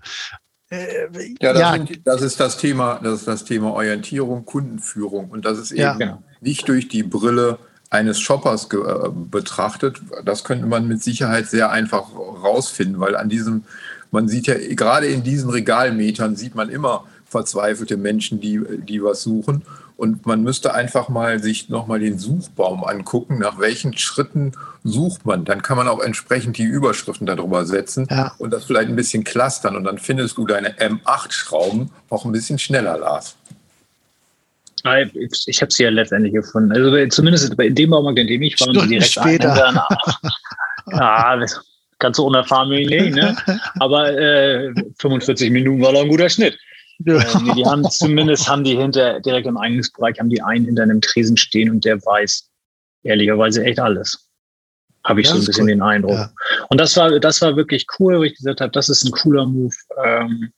äh, 0.70 1.36
ja, 1.40 1.54
das, 1.54 1.62
ja. 1.62 1.72
Sind, 1.74 2.08
das, 2.08 2.22
ist 2.22 2.40
das 2.40 2.58
Thema, 2.58 3.00
das 3.04 3.20
ist 3.20 3.28
das 3.28 3.46
Thema 3.46 3.72
Orientierung, 3.74 4.46
Kundenführung. 4.46 5.30
Und 5.30 5.46
das 5.46 5.60
ist 5.60 5.72
eben 5.72 6.00
ja. 6.00 6.24
nicht 6.42 6.68
durch 6.68 6.88
die 6.88 7.04
Brille 7.04 7.60
eines 7.90 8.20
Shoppers 8.20 8.68
äh, 8.72 9.10
betrachtet, 9.10 10.02
das 10.26 10.44
könnte 10.44 10.66
man 10.66 10.88
mit 10.88 11.02
Sicherheit 11.02 11.48
sehr 11.48 11.72
einfach 11.72 12.14
rausfinden, 12.16 13.00
weil 13.00 13.16
an 13.16 13.30
diesem, 13.30 13.64
man 14.12 14.28
sieht 14.28 14.48
ja 14.48 14.56
gerade 14.56 15.08
in 15.08 15.24
diesen 15.24 15.50
Regalmetern 15.50 16.36
sieht 16.36 16.56
man 16.56 16.70
immer 16.70 17.06
verzweifelte 17.26 17.98
Menschen, 17.98 18.40
die, 18.40 18.62
die 18.80 19.04
was 19.04 19.22
suchen. 19.22 19.64
Und 19.98 20.28
man 20.28 20.44
müsste 20.44 20.76
einfach 20.76 21.10
mal 21.10 21.42
sich 21.42 21.70
nochmal 21.70 22.00
den 22.00 22.20
Suchbaum 22.20 22.84
angucken, 22.84 23.40
nach 23.40 23.58
welchen 23.60 23.98
Schritten 23.98 24.52
sucht 24.84 25.26
man. 25.26 25.44
Dann 25.44 25.64
kann 25.64 25.76
man 25.76 25.88
auch 25.88 26.00
entsprechend 26.00 26.58
die 26.60 26.64
Überschriften 26.64 27.26
darüber 27.26 27.66
setzen 27.66 28.08
ja. 28.12 28.34
und 28.38 28.54
das 28.54 28.66
vielleicht 28.66 28.90
ein 28.90 28.96
bisschen 28.96 29.24
clustern. 29.24 29.76
Und 29.76 29.86
dann 29.86 29.98
findest 29.98 30.38
du 30.38 30.46
deine 30.46 30.78
M8-Schrauben 30.78 31.90
auch 32.12 32.26
ein 32.26 32.32
bisschen 32.32 32.60
schneller, 32.60 32.98
Lars. 33.00 33.38
Ich, 34.84 35.62
habe 35.62 35.72
sie 35.72 35.84
ja 35.84 35.90
letztendlich 35.90 36.34
gefunden. 36.34 36.72
Also 36.72 37.08
zumindest 37.08 37.54
in 37.60 37.76
dem 37.76 37.90
Baumarkt, 37.90 38.20
in 38.20 38.28
dem 38.28 38.42
ich 38.42 38.60
war, 38.60 38.70
Stunden 38.70 38.90
direkt 38.90 39.12
später. 39.12 39.86
ja, 40.92 41.46
ganz 42.00 42.18
so 42.18 42.26
unerfahren 42.26 42.70
wie 42.70 42.84
ich 42.84 43.16
ne? 43.16 43.36
Aber 43.80 44.18
äh, 44.18 44.74
45 45.00 45.50
Minuten 45.52 45.82
war 45.82 45.94
doch 45.94 46.04
ein 46.04 46.10
guter 46.10 46.30
Schnitt. 46.30 46.58
Ja. 47.00 47.18
Äh, 47.18 47.56
die 47.56 47.66
haben 47.66 47.84
zumindest 47.90 48.50
haben 48.50 48.64
die 48.64 48.76
hinter 48.76 49.20
direkt 49.20 49.48
im 49.48 49.58
Eingangsbereich 49.58 50.20
haben 50.20 50.30
die 50.30 50.42
einen 50.42 50.66
hinter 50.66 50.84
einem 50.84 51.02
Tresen 51.02 51.38
stehen 51.38 51.70
und 51.70 51.86
der 51.86 52.04
weiß 52.04 52.50
ehrlicherweise 53.04 53.64
echt 53.64 53.80
alles. 53.80 54.30
Habe 55.04 55.22
ich 55.22 55.28
ja, 55.28 55.34
so 55.34 55.40
ein 55.40 55.46
bisschen 55.46 55.64
cool. 55.64 55.70
den 55.70 55.82
Eindruck. 55.82 56.14
Ja. 56.14 56.32
Und 56.70 56.80
das 56.80 56.98
war 56.98 57.20
das 57.20 57.42
war 57.42 57.56
wirklich 57.56 57.86
cool, 58.00 58.20
wo 58.20 58.24
ich 58.24 58.36
gesagt 58.36 58.62
habe, 58.62 58.72
das 58.72 58.90
ist 58.90 59.06
ein 59.06 59.12
cooler 59.12 59.46
Move. 59.46 59.76
Ähm, 60.04 60.52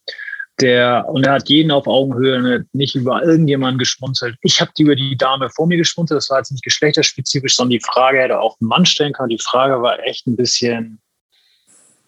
der, 0.62 1.06
und 1.10 1.26
er 1.26 1.34
hat 1.34 1.50
jeden 1.50 1.72
auf 1.72 1.88
Augenhöhe 1.88 2.66
nicht 2.74 2.96
über 2.96 3.24
irgendjemanden 3.24 3.80
geschmunzelt. 3.80 4.36
Ich 4.42 4.62
habe 4.62 4.72
über 4.80 4.96
die 4.96 5.18
Dame 5.18 5.50
vor 5.50 5.68
mir 5.68 5.78
geschmunzelt. 5.78 6.18
Das 6.18 6.30
war 6.30 6.40
jetzt 6.40 6.52
nicht 6.52 6.64
geschlechterspezifisch, 6.64 7.56
sondern 7.56 7.72
die 7.72 7.86
Frage 7.86 8.20
hätte 8.20 8.40
auch 8.40 8.60
ein 8.60 8.66
Mann 8.66 8.86
stellen 8.86 9.14
können. 9.14 9.30
Die 9.30 9.40
Frage 9.40 9.82
war 9.82 10.00
echt 10.04 10.28
ein 10.28 10.36
bisschen 10.36 11.00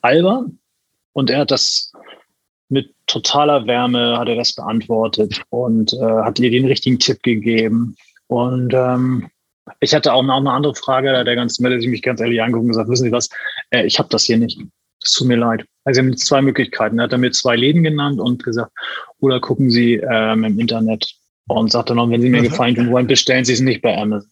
albern. 0.01 0.59
Und 1.13 1.29
er 1.29 1.39
hat 1.39 1.51
das 1.51 1.91
mit 2.69 2.93
totaler 3.05 3.67
Wärme 3.67 4.17
hat 4.17 4.29
er 4.29 4.35
das 4.35 4.53
beantwortet 4.53 5.41
und 5.49 5.93
äh, 5.93 5.97
hat 5.97 6.39
ihr 6.39 6.49
den 6.49 6.65
richtigen 6.65 6.99
Tipp 6.99 7.21
gegeben. 7.21 7.95
Und 8.27 8.73
ähm, 8.73 9.29
ich 9.81 9.93
hatte 9.93 10.13
auch 10.13 10.23
noch 10.23 10.37
eine 10.37 10.51
andere 10.51 10.73
Frage, 10.73 11.11
da 11.11 11.23
der 11.23 11.35
ganz 11.35 11.59
nett 11.59 11.85
mich 11.85 12.01
ganz 12.01 12.21
ehrlich 12.21 12.41
angeguckt 12.41 12.63
und 12.63 12.69
gesagt, 12.69 12.89
wissen 12.89 13.05
Sie 13.05 13.11
was, 13.11 13.29
äh, 13.71 13.85
ich 13.85 13.99
habe 13.99 14.09
das 14.09 14.23
hier 14.23 14.37
nicht. 14.37 14.57
Es 15.03 15.13
tut 15.13 15.27
mir 15.27 15.37
leid. 15.37 15.65
Also, 15.83 16.01
Sie 16.01 16.07
haben 16.07 16.17
zwei 16.17 16.41
Möglichkeiten. 16.41 16.99
Er 16.99 17.09
hat 17.09 17.17
mir 17.17 17.31
zwei 17.31 17.55
Läden 17.55 17.83
genannt 17.83 18.19
und 18.19 18.43
gesagt, 18.43 18.71
oder 19.19 19.39
gucken 19.39 19.69
Sie 19.69 19.95
ähm, 19.95 20.43
im 20.43 20.59
Internet 20.59 21.11
und 21.47 21.71
sagt 21.71 21.89
dann 21.89 21.97
noch, 21.97 22.09
wenn 22.09 22.21
Sie 22.21 22.29
mir 22.29 22.41
gefallen 22.41 22.75
tun 22.75 22.91
wollen, 22.91 23.07
bestellen 23.07 23.45
Sie 23.45 23.53
es 23.53 23.61
nicht 23.61 23.81
bei 23.81 23.97
Amazon. 23.97 24.29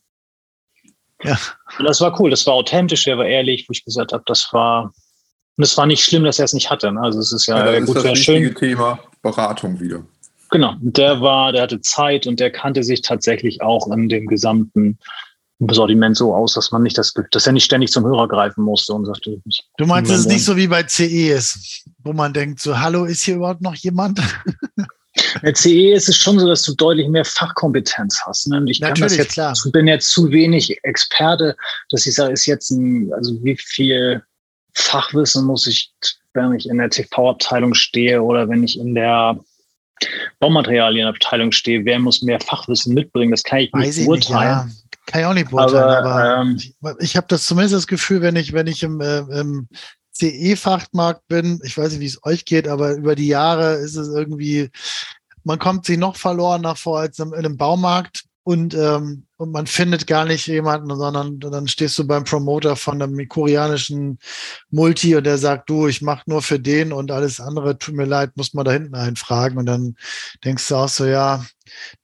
Ja. 1.24 1.38
Und 1.78 1.86
das 1.86 2.00
war 2.02 2.20
cool, 2.20 2.30
das 2.30 2.46
war 2.48 2.54
authentisch, 2.54 3.08
er 3.08 3.18
war 3.18 3.26
ehrlich, 3.26 3.66
wo 3.68 3.72
ich 3.72 3.84
gesagt 3.84 4.14
habe, 4.14 4.24
das 4.26 4.50
war, 4.54 4.94
und 5.58 5.64
es 5.64 5.78
war 5.78 5.86
nicht 5.86 6.04
schlimm, 6.04 6.24
dass 6.24 6.40
er 6.40 6.46
es 6.46 6.54
nicht 6.54 6.70
hatte. 6.70 6.92
Ne? 6.92 7.02
Also 7.02 7.20
es 7.20 7.34
ist 7.34 7.48
ja, 7.48 7.66
ja 7.66 7.80
das 7.80 7.86
gut, 7.86 7.98
ist 7.98 8.06
das 8.06 8.20
schön. 8.20 8.56
Thema 8.56 9.00
Beratung 9.22 9.80
wieder. 9.80 10.04
Genau, 10.52 10.76
der 10.80 11.22
war, 11.22 11.52
der 11.52 11.64
hatte 11.64 11.82
Zeit 11.82 12.26
und 12.26 12.40
der 12.40 12.52
kannte 12.52 12.84
sich 12.84 13.02
tatsächlich 13.02 13.62
auch 13.62 13.88
in 13.92 14.10
dem 14.10 14.26
gesamten 14.28 14.98
Sortiment 15.72 16.16
so 16.16 16.34
aus, 16.34 16.54
dass 16.54 16.72
man 16.72 16.84
nicht 16.84 16.98
das, 16.98 17.14
dass 17.32 17.46
er 17.46 17.54
nicht 17.54 17.66
ständig 17.66 17.92
zum 17.92 18.06
Hörer 18.06 18.28
greifen 18.28 18.64
musste 18.64 18.94
und 18.94 19.06
sagte. 19.06 19.42
Du 19.78 19.86
meinst, 19.86 20.10
es 20.12 20.22
ist 20.22 20.28
nicht 20.28 20.46
so 20.46 20.56
wie 20.56 20.68
bei 20.68 20.84
CE 20.88 21.34
ist, 21.34 21.84
wo 22.00 22.14
man 22.14 22.34
denkt, 22.34 22.62
so, 22.62 22.80
hallo, 22.80 23.06
ist 23.06 23.24
hier 23.24 23.36
überhaupt 23.36 23.62
noch 23.62 23.76
jemand? 23.76 24.22
Bei 25.42 25.54
CE 25.54 25.94
ist 25.94 26.08
es 26.08 26.18
schon 26.18 26.40
so, 26.40 26.48
dass 26.48 26.62
du 26.62 26.74
deutlich 26.76 27.08
mehr 27.08 27.26
Fachkompetenz 27.26 28.22
hast. 28.26 28.48
Ne? 28.48 28.64
Ich 28.68 28.80
das 28.80 29.18
jetzt, 29.18 29.34
klar. 29.34 29.54
bin 29.74 29.88
jetzt 29.88 30.12
zu 30.12 30.32
wenig 30.32 30.78
Experte, 30.84 31.56
dass 31.90 32.06
ich 32.06 32.16
sage, 32.16 32.34
ist 32.34 32.46
jetzt 32.46 32.70
ein, 32.72 33.12
also 33.14 33.34
wie 33.44 33.58
viel 33.58 34.24
Fachwissen 34.74 35.46
muss 35.46 35.68
ich, 35.68 35.92
wenn 36.34 36.54
ich 36.54 36.70
in 36.70 36.78
der 36.78 36.90
TV-Abteilung 36.90 37.74
stehe 37.74 38.22
oder 38.22 38.48
wenn 38.48 38.64
ich 38.64 38.80
in 38.80 38.96
der 38.96 39.40
Baumaterialienabteilung 40.40 41.52
stehe, 41.52 41.84
wer 41.86 42.00
muss 42.00 42.22
mehr 42.22 42.40
Fachwissen 42.40 42.94
mitbringen? 42.94 43.32
Das 43.32 43.44
kann 43.44 43.60
ich 43.60 43.74
Weiß 43.74 43.98
nicht 43.98 44.06
beurteilen. 44.06 44.68
Nicht, 44.68 44.76
ja. 44.76 44.89
Kann 45.10 45.22
ich 45.22 45.26
auch 45.26 45.34
nicht 45.34 45.50
beurteilen, 45.50 46.06
aber, 46.06 46.12
aber 46.12 46.42
ähm, 46.42 46.56
ich, 46.56 46.76
ich 47.00 47.18
habe 47.18 47.26
das 47.28 47.46
zumindest 47.46 47.74
das 47.74 47.88
Gefühl, 47.88 48.22
wenn 48.22 48.36
ich, 48.36 48.54
wenn 48.54 48.68
ich 48.68 48.84
im, 48.84 49.02
äh, 49.02 49.20
im 49.40 49.68
CE-Fachmarkt 50.14 51.28
bin, 51.28 51.60
ich 51.64 51.76
weiß 51.76 51.94
nicht, 51.94 52.02
wie 52.02 52.06
es 52.06 52.24
euch 52.24 52.46
geht, 52.46 52.68
aber 52.68 52.92
über 52.94 53.16
die 53.16 53.28
Jahre 53.28 53.76
ist 53.76 53.96
es 53.96 54.08
irgendwie, 54.10 54.70
man 55.44 55.58
kommt 55.58 55.86
sich 55.86 55.98
noch 55.98 56.16
verlorener 56.16 56.76
vor 56.76 57.00
als 57.00 57.18
in 57.18 57.34
einem 57.34 57.58
Baumarkt 57.58 58.26
und, 58.44 58.76
ähm, 58.76 59.26
und 59.38 59.52
man 59.52 59.66
findet 59.66 60.06
gar 60.06 60.26
nicht 60.26 60.46
jemanden, 60.48 60.96
sondern 60.96 61.40
dann 61.40 61.68
stehst 61.68 61.98
du 61.98 62.06
beim 62.06 62.24
Promoter 62.24 62.76
von 62.76 63.02
einem 63.02 63.28
koreanischen 63.28 64.20
Multi 64.70 65.16
und 65.16 65.26
der 65.26 65.38
sagt, 65.38 65.70
du, 65.70 65.88
ich 65.88 66.02
mache 66.02 66.24
nur 66.28 66.42
für 66.42 66.60
den 66.60 66.92
und 66.92 67.12
alles 67.12 67.40
andere, 67.40 67.80
tut 67.80 67.96
mir 67.96 68.06
leid, 68.06 68.32
muss 68.36 68.54
man 68.54 68.66
da 68.66 68.72
hinten 68.72 68.96
einfragen. 68.96 69.58
Und 69.58 69.66
dann 69.66 69.96
denkst 70.44 70.68
du 70.68 70.76
auch 70.76 70.90
so, 70.90 71.06
ja, 71.06 71.46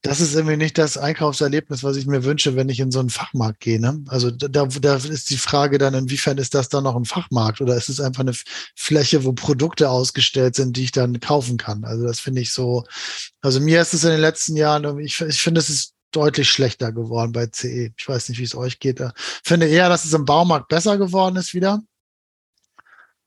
das 0.02 0.20
ist 0.20 0.34
irgendwie 0.34 0.56
nicht 0.56 0.78
das 0.78 0.98
Einkaufserlebnis, 0.98 1.82
was 1.82 1.96
ich 1.96 2.06
mir 2.06 2.24
wünsche, 2.24 2.56
wenn 2.56 2.68
ich 2.68 2.80
in 2.80 2.90
so 2.90 3.00
einen 3.00 3.10
Fachmarkt 3.10 3.60
gehe. 3.60 3.80
Ne? 3.80 4.04
Also 4.08 4.30
da, 4.30 4.66
da 4.66 4.94
ist 4.96 5.30
die 5.30 5.36
Frage 5.36 5.78
dann, 5.78 5.94
inwiefern 5.94 6.38
ist 6.38 6.54
das 6.54 6.68
dann 6.68 6.84
noch 6.84 6.96
ein 6.96 7.04
Fachmarkt 7.04 7.60
oder 7.60 7.76
ist 7.76 7.88
es 7.88 8.00
einfach 8.00 8.20
eine 8.20 8.34
Fläche, 8.74 9.24
wo 9.24 9.32
Produkte 9.32 9.90
ausgestellt 9.90 10.54
sind, 10.54 10.76
die 10.76 10.84
ich 10.84 10.92
dann 10.92 11.20
kaufen 11.20 11.56
kann? 11.56 11.84
Also 11.84 12.06
das 12.06 12.20
finde 12.20 12.40
ich 12.40 12.52
so, 12.52 12.84
also 13.40 13.60
mir 13.60 13.80
ist 13.80 13.94
es 13.94 14.04
in 14.04 14.10
den 14.10 14.20
letzten 14.20 14.56
Jahren, 14.56 14.98
ich, 14.98 15.20
ich 15.20 15.40
finde, 15.40 15.60
es 15.60 15.70
ist 15.70 15.94
deutlich 16.12 16.50
schlechter 16.50 16.92
geworden 16.92 17.32
bei 17.32 17.46
CE. 17.46 17.92
Ich 17.96 18.08
weiß 18.08 18.28
nicht, 18.28 18.38
wie 18.38 18.44
es 18.44 18.54
euch 18.54 18.78
geht. 18.78 19.00
Ich 19.00 19.12
finde 19.44 19.66
eher, 19.66 19.88
dass 19.88 20.04
es 20.04 20.14
im 20.14 20.24
Baumarkt 20.24 20.68
besser 20.68 20.96
geworden 20.96 21.36
ist 21.36 21.52
wieder. 21.52 21.82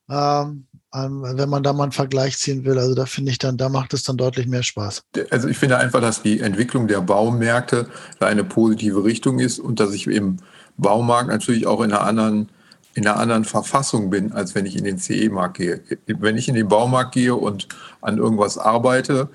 Ähm, 0.10 0.68
ähm, 0.94 1.24
wenn 1.24 1.50
man 1.50 1.64
da 1.64 1.74
mal 1.74 1.84
einen 1.84 1.92
Vergleich 1.92 2.38
ziehen 2.38 2.66
will. 2.66 2.78
Also 2.80 2.96
da 2.96 3.06
finde 3.06 3.32
ich 3.32 3.38
dann, 3.38 3.58
da 3.58 3.70
macht 3.70 3.94
es 3.94 4.04
dann 4.04 4.18
deutlich 4.18 4.48
mehr 4.48 4.64
Spaß. 4.64 5.04
Also 5.30 5.48
ich 5.48 5.58
finde 5.58 5.78
einfach, 5.78 6.02
dass 6.02 6.22
die 6.22 6.40
Entwicklung 6.40 6.88
der 6.88 7.02
Baumärkte 7.02 7.88
da 8.20 8.28
eine 8.28 8.44
positive 8.44 9.04
Richtung 9.04 9.40
ist 9.40 9.60
und 9.60 9.80
dass 9.80 9.94
ich 9.94 10.08
im 10.08 10.38
Baumarkt 10.78 11.30
natürlich 11.30 11.68
auch 11.68 11.82
in 11.82 11.92
einer 11.92 12.02
anderen 12.02 12.50
in 12.96 13.08
einer 13.08 13.20
anderen 13.20 13.46
Verfassung 13.46 14.10
bin, 14.10 14.32
als 14.32 14.56
wenn 14.56 14.66
ich 14.66 14.76
in 14.76 14.84
den 14.84 14.98
CE-Markt 14.98 15.58
gehe. 15.58 15.82
Wenn 16.08 16.38
ich 16.38 16.50
in 16.50 16.56
den 16.56 16.68
Baumarkt 16.68 17.14
gehe 17.14 17.36
und 17.36 17.68
an 18.02 18.18
irgendwas 18.18 18.58
arbeite, 18.58 19.30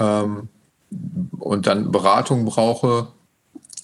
ähm, 0.00 0.48
und 1.38 1.66
dann 1.66 1.92
Beratung 1.92 2.44
brauche, 2.44 3.08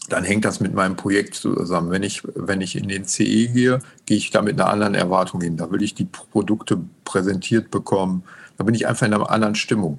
dann 0.09 0.25
hängt 0.25 0.45
das 0.45 0.61
mit 0.61 0.75
meinem 0.75 0.97
Projekt 0.97 1.35
zusammen. 1.35 1.91
Wenn 1.91 2.03
ich, 2.03 2.23
wenn 2.35 2.61
ich 2.61 2.77
in 2.77 2.89
den 2.89 3.05
CE 3.05 3.49
gehe, 3.49 3.81
gehe 4.05 4.17
ich 4.17 4.31
da 4.31 4.43
mit 4.43 4.61
einer 4.61 4.71
anderen 4.71 4.95
Erwartung 4.95 5.41
hin. 5.41 5.57
Da 5.57 5.71
will 5.71 5.83
ich 5.83 5.95
die 5.95 6.05
Produkte 6.05 6.79
präsentiert 7.05 7.71
bekommen. 7.71 8.23
Da 8.57 8.65
bin 8.65 8.75
ich 8.75 8.87
einfach 8.87 9.07
in 9.07 9.15
einer 9.15 9.31
anderen 9.31 9.55
Stimmung. 9.55 9.99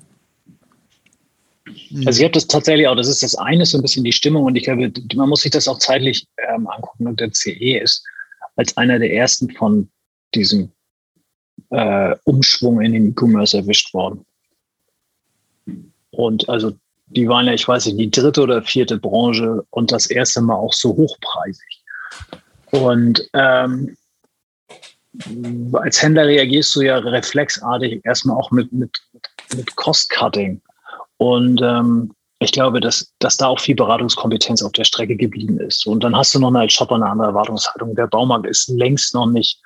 Also 2.05 2.19
ich 2.19 2.23
habe 2.23 2.33
das 2.33 2.47
tatsächlich 2.47 2.87
auch, 2.87 2.95
das 2.95 3.09
ist 3.09 3.23
das 3.23 3.35
eine, 3.35 3.65
so 3.65 3.77
ein 3.77 3.81
bisschen 3.81 4.03
die 4.03 4.13
Stimmung 4.13 4.45
und 4.45 4.55
ich 4.55 4.63
glaube, 4.63 4.91
man 5.15 5.29
muss 5.29 5.41
sich 5.41 5.51
das 5.51 5.67
auch 5.67 5.79
zeitlich 5.79 6.25
ähm, 6.49 6.67
angucken. 6.67 7.07
Und 7.07 7.19
der 7.19 7.31
CE 7.33 7.79
ist 7.79 8.03
als 8.55 8.75
einer 8.77 8.99
der 8.99 9.13
ersten 9.13 9.51
von 9.51 9.89
diesem 10.33 10.71
äh, 11.71 12.15
Umschwung 12.23 12.81
in 12.81 12.93
den 12.93 13.09
E-Commerce 13.09 13.57
erwischt 13.57 13.93
worden. 13.93 14.25
Und 16.11 16.47
also 16.47 16.73
die 17.07 17.27
waren 17.27 17.45
ja, 17.45 17.53
ich 17.53 17.67
weiß 17.67 17.85
nicht, 17.87 17.99
die 17.99 18.11
dritte 18.11 18.41
oder 18.41 18.61
vierte 18.61 18.97
Branche 18.97 19.65
und 19.69 19.91
das 19.91 20.07
erste 20.07 20.41
Mal 20.41 20.55
auch 20.55 20.73
so 20.73 20.89
hochpreisig. 20.89 21.83
Und 22.71 23.27
ähm, 23.33 23.95
als 25.73 26.01
Händler 26.01 26.25
reagierst 26.25 26.75
du 26.75 26.81
ja 26.81 26.97
reflexartig 26.97 28.01
erstmal 28.03 28.37
auch 28.37 28.51
mit, 28.51 28.71
mit, 28.71 28.99
mit 29.55 29.75
Cost-Cutting. 29.75 30.61
Und 31.17 31.61
ähm, 31.63 32.13
ich 32.39 32.51
glaube, 32.51 32.79
dass, 32.81 33.13
dass 33.19 33.37
da 33.37 33.47
auch 33.47 33.59
viel 33.59 33.75
Beratungskompetenz 33.75 34.61
auf 34.61 34.73
der 34.73 34.83
Strecke 34.83 35.15
geblieben 35.15 35.59
ist. 35.59 35.87
Und 35.87 36.03
dann 36.03 36.15
hast 36.15 36.35
du 36.35 36.39
noch 36.39 36.53
als 36.53 36.73
Shopper 36.73 36.95
eine 36.95 37.07
andere 37.07 37.29
Erwartungshaltung. 37.29 37.95
Der 37.95 38.07
Baumarkt 38.07 38.45
ist 38.45 38.67
längst 38.67 39.13
noch 39.15 39.25
nicht, 39.25 39.59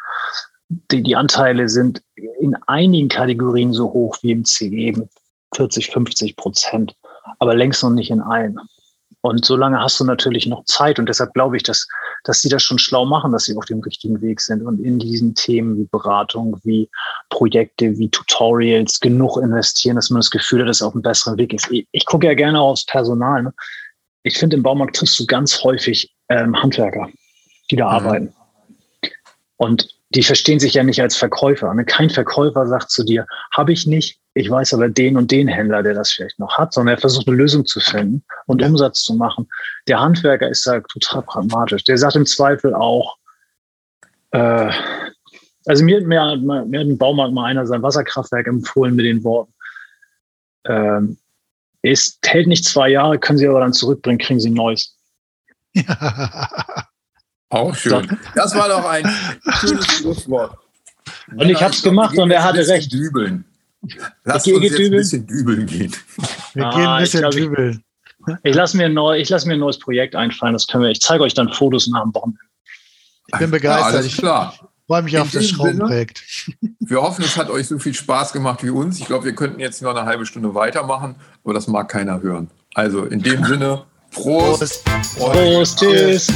die, 0.70 1.04
die 1.04 1.16
Anteile 1.16 1.68
sind 1.68 2.02
in 2.40 2.56
einigen 2.68 3.10
Kategorien 3.10 3.74
so 3.74 3.92
hoch 3.92 4.18
wie 4.22 4.32
im 4.32 4.46
CE 4.46 4.94
mit 4.94 5.10
40, 5.56 5.92
50 5.92 6.38
Prozent 6.38 6.96
aber 7.40 7.56
längst 7.56 7.84
noch 7.84 7.90
nicht 7.90 8.12
in 8.12 8.22
allen. 8.22 8.60
Und 9.22 9.46
solange 9.46 9.80
hast 9.80 10.00
du 10.00 10.04
natürlich 10.04 10.48
noch 10.48 10.66
Zeit 10.66 10.98
und 10.98 11.08
deshalb 11.08 11.34
glaube 11.34 11.56
ich, 11.56 11.64
dass, 11.64 11.88
dass 12.24 12.42
sie 12.42 12.50
das 12.50 12.64
schon 12.64 12.80
schlau 12.80 13.06
machen, 13.06 13.32
dass 13.32 13.46
sie 13.46 13.56
auf 13.56 13.66
dem 13.66 13.80
richtigen 13.82 14.20
Weg 14.22 14.42
sind 14.42 14.64
und 14.64 14.80
in 14.80 14.98
diesen 14.98 15.36
Themen 15.36 15.78
wie 15.78 15.88
Beratung, 15.92 16.60
wie 16.64 16.90
Projekte, 17.30 17.98
wie 18.00 18.10
Tutorials 18.10 19.00
genug 19.00 19.38
investieren, 19.38 19.96
dass 19.96 20.10
man 20.10 20.22
das 20.22 20.32
Gefühl 20.32 20.62
hat, 20.62 20.70
dass 20.70 20.78
es 20.78 20.82
auf 20.82 20.94
einem 20.94 21.04
besseren 21.04 21.38
Weg 21.38 21.54
ist. 21.54 21.70
Ich, 21.72 21.88
ich 21.92 22.06
gucke 22.06 22.26
ja 22.26 22.34
gerne 22.34 22.60
aufs 22.60 22.86
Personal. 22.86 23.44
Ne? 23.44 23.54
Ich 24.24 24.38
finde, 24.40 24.56
im 24.56 24.64
Baumarkt 24.64 24.96
triffst 24.96 25.20
du 25.20 25.26
ganz 25.28 25.64
häufig 25.64 26.12
ähm, 26.30 26.60
Handwerker, 26.60 27.08
die 27.70 27.76
da 27.76 27.86
mhm. 27.86 27.92
arbeiten. 27.92 28.34
Und 29.58 30.01
die 30.14 30.24
verstehen 30.24 30.60
sich 30.60 30.74
ja 30.74 30.84
nicht 30.84 31.02
als 31.02 31.16
Verkäufer. 31.16 31.74
Ne? 31.74 31.86
Kein 31.86 32.10
Verkäufer 32.10 32.68
sagt 32.68 32.92
zu 32.92 33.04
dir, 33.04 33.26
habe 33.56 33.72
ich 33.72 33.88
nicht, 33.88 34.20
ich 34.34 34.50
weiß 34.50 34.74
aber 34.74 34.90
den 34.90 35.18
und 35.18 35.32
den 35.32 35.48
Händler, 35.48 35.84
der 35.84 35.94
das 35.94 36.12
vielleicht 36.12 36.40
noch 36.40 36.58
hat, 36.58 36.74
sondern 36.74 36.96
er 36.96 37.02
versucht 37.02 37.28
eine 37.28 37.38
Lösung 37.38 37.66
zu 37.66 37.80
finden 37.80 38.24
und 38.46 38.62
Umsatz 38.62 39.04
zu 39.04 39.14
machen. 39.14 39.48
Der 39.88 40.00
Handwerker 40.00 40.50
ist 40.50 40.68
da 40.68 40.82
total 40.82 41.22
pragmatisch. 41.24 41.84
Der 41.86 41.98
sagt 41.98 42.16
im 42.16 42.26
Zweifel 42.26 42.74
auch, 42.74 43.18
äh, 44.32 44.72
also 45.66 45.84
mir, 45.84 46.02
mir, 46.02 46.38
mir 46.38 46.80
hat 46.80 46.88
ein 46.88 46.98
Baumarkt 46.98 47.34
mal 47.34 47.46
einer 47.46 47.66
sein 47.66 47.82
Wasserkraftwerk 47.82 48.48
empfohlen 48.48 48.96
mit 48.96 49.06
den 49.06 49.24
Worten, 49.24 49.54
ähm, 50.66 51.18
es 51.84 52.20
hält 52.24 52.48
nicht 52.48 52.66
zwei 52.66 52.90
Jahre, 52.90 53.18
können 53.18 53.40
Sie 53.40 53.48
aber 53.48 53.62
dann 53.62 53.74
zurückbringen, 53.74 54.20
kriegen 54.20 54.40
Sie 54.40 54.50
ein 54.50 54.54
neues. 54.54 54.96
Ja. 55.74 56.50
Auch 57.52 57.76
schön. 57.76 58.18
Das 58.34 58.56
war 58.56 58.70
doch 58.70 58.86
ein 58.90 59.06
schönes 59.60 59.86
Schlusswort. 59.98 60.58
Und 61.36 61.50
ich 61.50 61.62
habe 61.62 61.74
es 61.74 61.84
gemacht 61.84 62.18
und 62.18 62.32
er 62.32 62.44
hatte 62.44 62.66
recht. 62.68 62.92
Dübeln. 62.92 63.46
Lass 64.24 64.48
uns 64.48 64.64
jetzt 64.64 64.78
dübeln. 64.78 64.94
ein 64.94 64.98
bisschen 64.98 65.28
dübeln 65.28 65.66
gehen. 65.66 65.96
Wir 66.54 66.66
ah, 66.66 66.76
gehen 66.76 66.88
ein 66.88 67.02
bisschen 67.02 67.20
ich 67.20 67.22
glaub, 67.22 67.34
dübeln. 67.34 67.84
Ich, 68.28 68.52
ich 68.52 68.56
lasse 68.56 68.78
mir, 68.78 68.88
lass 68.88 69.46
mir 69.46 69.54
ein 69.54 69.60
neues 69.60 69.80
Projekt 69.80 70.16
einfallen. 70.16 70.54
Das 70.54 70.68
können 70.68 70.84
wir, 70.84 70.92
ich 70.92 71.02
zeige 71.02 71.24
euch 71.24 71.34
dann 71.34 71.52
Fotos 71.52 71.88
nach 71.88 72.04
dem 72.04 72.14
Wochenende. 72.14 72.40
Ich 73.28 73.40
bin 73.40 73.52
begeistert. 73.52 73.92
Ja, 73.92 73.98
alles 73.98 74.18
klar. 74.18 74.54
Ich 74.54 74.88
freue 74.88 75.04
mich 75.04 75.14
In 75.14 75.22
auf 75.22 75.32
das 75.32 75.48
Schraubenprojekt. 75.48 76.24
Wir 76.80 77.02
hoffen, 77.02 77.24
es 77.24 77.38
hat 77.38 77.50
euch 77.50 77.68
so 77.68 77.80
viel 77.80 77.94
Spaß 77.94 78.34
gemacht 78.34 78.64
wie 78.64 78.70
uns. 78.70 79.00
Ich 79.00 79.06
glaube, 79.06 79.26
wir 79.26 79.36
könnten 79.36 79.60
jetzt 79.60 79.82
noch 79.82 79.96
eine 79.96 80.06
halbe 80.06 80.26
Stunde 80.26 80.54
weitermachen, 80.54 81.16
aber 81.44 81.54
das 81.54 81.68
mag 81.68 81.90
keiner 81.90 82.22
hören. 82.22 82.50
Also 82.76 83.06
in 83.06 83.22
dem 83.22 83.44
Sinne, 83.46 83.86
Prost. 84.12 84.60
Prost. 84.60 84.86
Prost. 85.18 85.18
Prost. 85.18 85.80
Tschüss. 85.80 86.28